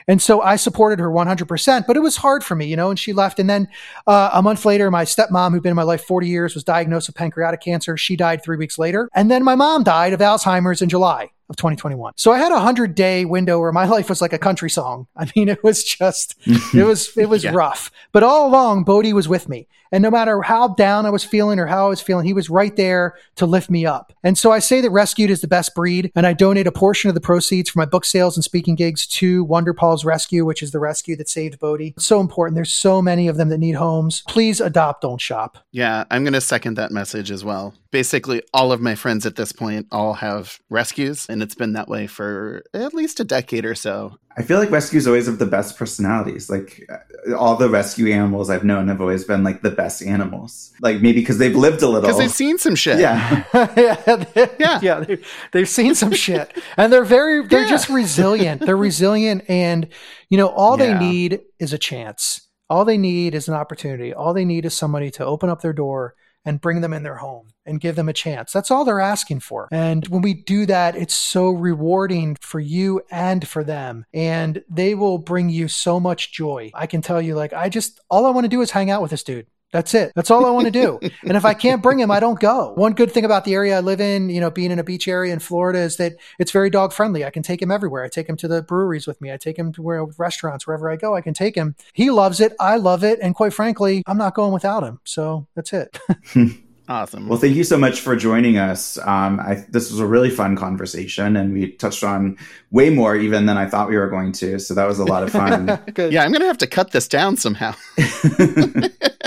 [0.07, 2.99] And so I supported her 100%, but it was hard for me, you know, and
[2.99, 3.39] she left.
[3.39, 3.69] And then
[4.07, 7.09] uh, a month later, my stepmom, who'd been in my life 40 years, was diagnosed
[7.09, 7.97] with pancreatic cancer.
[7.97, 9.09] She died three weeks later.
[9.15, 12.13] And then my mom died of Alzheimer's in July of 2021.
[12.17, 15.07] So I had a hundred day window where my life was like a country song.
[15.17, 16.35] I mean, it was just,
[16.75, 17.53] it was, it was Yeah.
[17.55, 17.91] rough.
[18.13, 19.67] But all along, Bodie was with me.
[19.93, 22.51] And no matter how down I was feeling or how I was feeling, he was
[22.51, 24.13] right there to lift me up.
[24.23, 26.13] And so I say that Rescued is the best breed.
[26.15, 29.07] And I donate a portion of the proceeds for my book sales and speaking gigs
[29.07, 31.95] to Wonder Paws Rescue, which is the rescue that saved Bodie.
[31.99, 32.55] So important.
[32.55, 34.23] There's so many of them that need homes.
[34.29, 35.59] Please adopt, don't shop.
[35.73, 37.75] Yeah, I'm going to second that message as well.
[37.91, 41.89] Basically, all of my friends at this point all have rescues, and it's been that
[41.89, 44.19] way for at least a decade or so.
[44.39, 46.49] I feel like rescues always have the best personalities.
[46.49, 50.73] Like uh, all the rescue animals I've known have always been like the best animals.
[50.81, 52.03] Like maybe because they've lived a little.
[52.03, 53.01] Because they've seen some shit.
[53.01, 53.45] yeah.
[53.55, 54.81] yeah, they- Yeah.
[54.81, 55.01] yeah.
[55.01, 55.19] They,
[55.53, 57.69] they've seen some shit, and they're very, they're Yeah.
[57.69, 58.65] just resilient.
[58.65, 59.89] They're resilient, and
[60.31, 60.97] you know, all Yeah.
[60.99, 62.49] they need is a chance.
[62.71, 64.13] All they need is an opportunity.
[64.15, 66.15] All they need is somebody to open up their door
[66.45, 68.53] and bring them in their home and give them a chance.
[68.53, 69.69] That's all they're asking for.
[69.71, 74.07] And when we do that, it's so rewarding for you and for them.
[74.15, 76.71] And they will bring you so much joy.
[76.75, 79.03] I can tell you, like, I just, all I want to do is hang out
[79.03, 79.47] with this dude.
[79.73, 80.13] That's it.
[80.15, 80.99] That's all I want to do.
[81.23, 82.73] and if I can't bring him, I don't go.
[82.75, 85.07] One good thing about the area I live in, you know, being in a beach
[85.07, 87.25] area in Florida is that it's very dog friendly.
[87.25, 88.03] I can take him everywhere.
[88.03, 89.31] I take him to the breweries with me.
[89.31, 91.77] I take him to where restaurants, wherever I go, I can take him.
[91.93, 92.55] He loves it.
[92.59, 93.19] I love it.
[93.21, 95.01] And quite frankly, I'm not going without him.
[95.05, 95.99] So that's it.
[96.89, 97.29] Awesome.
[97.29, 98.97] Well, thank you so much for joining us.
[98.99, 102.39] Um, I, this was a really fun conversation, and we touched on
[102.71, 104.59] way more even than I thought we were going to.
[104.59, 105.67] So that was a lot of fun.
[105.97, 107.75] yeah, I'm going to have to cut this down somehow.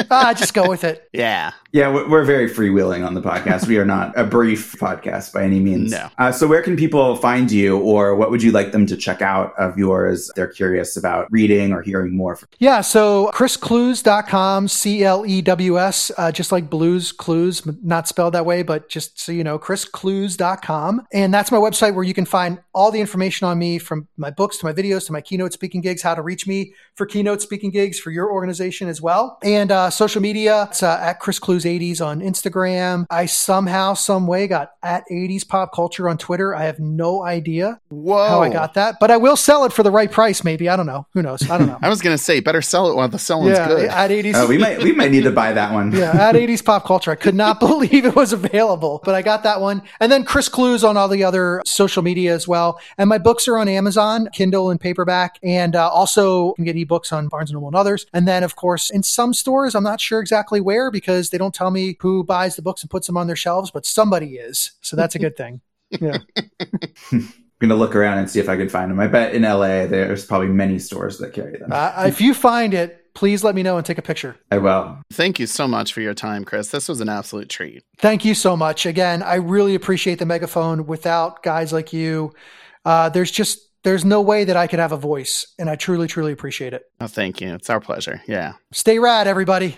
[0.10, 1.08] ah, just go with it.
[1.14, 1.52] yeah.
[1.72, 3.68] yeah, we- we're very freewheeling on the podcast.
[3.68, 5.92] We are not a brief podcast by any means.
[5.92, 6.10] No.
[6.18, 9.22] Uh, so, where can people find you, or what would you like them to check
[9.22, 10.30] out of yours?
[10.30, 12.40] if They're curious about reading or hearing more.
[12.60, 18.08] Yeah, so chrisclews.com, C L E W S, uh, just like Blues Clues Clues, not
[18.08, 21.08] spelled that way, but just so you know, chrisclews.com.
[21.12, 24.32] And that's my website where you can find all the information on me from my
[24.32, 27.42] books to my videos to my keynote speaking gigs, how to reach me for keynote
[27.42, 29.38] speaking gigs for your organization as well.
[29.44, 33.06] And uh, social media, it's uh, at chrisclews80s on Instagram.
[33.10, 36.56] I somehow, some way got at 80s pop culture on Twitter.
[36.56, 38.28] I have no idea Whoa.
[38.28, 40.44] how I got that, but I will sell it for the right price.
[40.44, 41.08] Maybe I don't know.
[41.14, 41.50] Who knows?
[41.50, 41.80] I don't know.
[41.82, 43.90] I was going to say, better sell it while the selling's yeah, good.
[43.90, 44.34] at 80s.
[44.36, 45.92] Oh, we might we might need to buy that one.
[45.96, 47.12] yeah, at 80s pop culture.
[47.12, 49.82] I could not believe it was available, but I got that one.
[50.00, 52.80] And then Chris Clews on all the other social media as well.
[52.98, 56.76] And my books are on Amazon, Kindle and paperback, and uh, also you can get
[56.76, 58.06] ebooks on Barnes and Noble and others.
[58.14, 61.54] And then, of course, in some stores, I'm not sure exactly where because they don't
[61.54, 64.72] tell me who buys the books and puts them on their shelves, but somebody is.
[64.82, 65.62] So that's a good thing.
[66.00, 66.20] Yeah.
[67.12, 67.28] I'm
[67.60, 69.02] gonna look around and see if I can find them.
[69.02, 71.70] I bet in LA there's probably many stores that carry them.
[71.70, 74.36] Uh, if you find it, please let me know and take a picture.
[74.52, 74.98] I will.
[75.12, 76.70] Thank you so much for your time, Chris.
[76.70, 77.84] This was an absolute treat.
[77.98, 78.86] Thank you so much.
[78.86, 80.86] Again, I really appreciate the megaphone.
[80.88, 82.34] Without guys like you,
[82.86, 86.08] uh, there's just there's no way that I could have a voice, and I truly,
[86.08, 86.84] truly appreciate it.
[87.00, 87.54] Oh, thank you.
[87.54, 88.22] It's our pleasure.
[88.28, 88.54] Yeah.
[88.72, 89.78] Stay rad, everybody.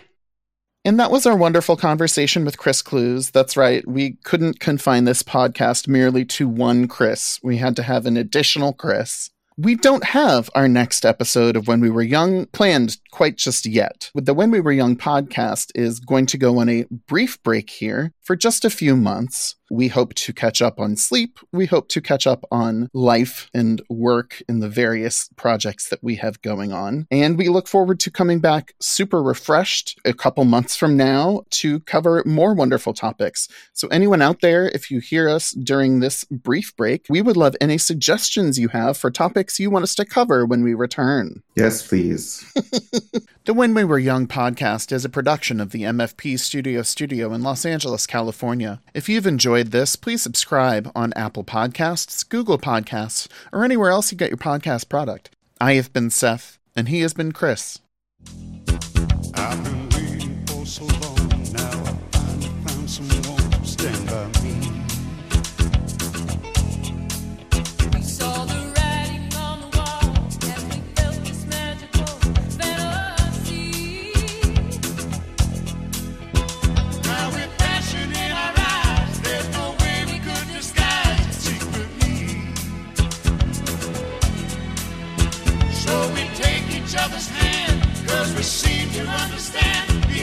[0.86, 3.31] And that was our wonderful conversation with Chris Clews.
[3.31, 3.88] That's right.
[3.88, 7.39] We couldn't confine this podcast merely to one Chris.
[7.41, 9.29] We had to have an additional Chris.
[9.57, 14.09] We don't have our next episode of When We Were Young planned quite just yet.
[14.15, 18.13] The When We Were Young podcast is going to go on a brief break here
[18.24, 19.55] for just a few months.
[19.69, 21.39] We hope to catch up on sleep.
[21.51, 26.15] We hope to catch up on life and work in the various projects that we
[26.15, 27.07] have going on.
[27.11, 31.80] And we look forward to coming back super refreshed a couple months from now to
[31.82, 33.47] cover more wonderful topics.
[33.74, 37.55] So, anyone out there, if you hear us during this brief break, we would love
[37.59, 41.41] any suggestions you have for topics you want us to cover when we return.
[41.55, 42.45] Yes, please.
[43.45, 47.43] The When We Were Young podcast is a production of the MFP Studio Studio in
[47.43, 48.80] Los Angeles, California.
[48.93, 54.18] If you've enjoyed this, please subscribe on Apple Podcasts, Google Podcasts, or anywhere else you
[54.20, 55.32] get your podcast product.
[55.59, 57.80] I have been Seth, and he has been Chris.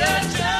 [0.01, 0.60] your journey.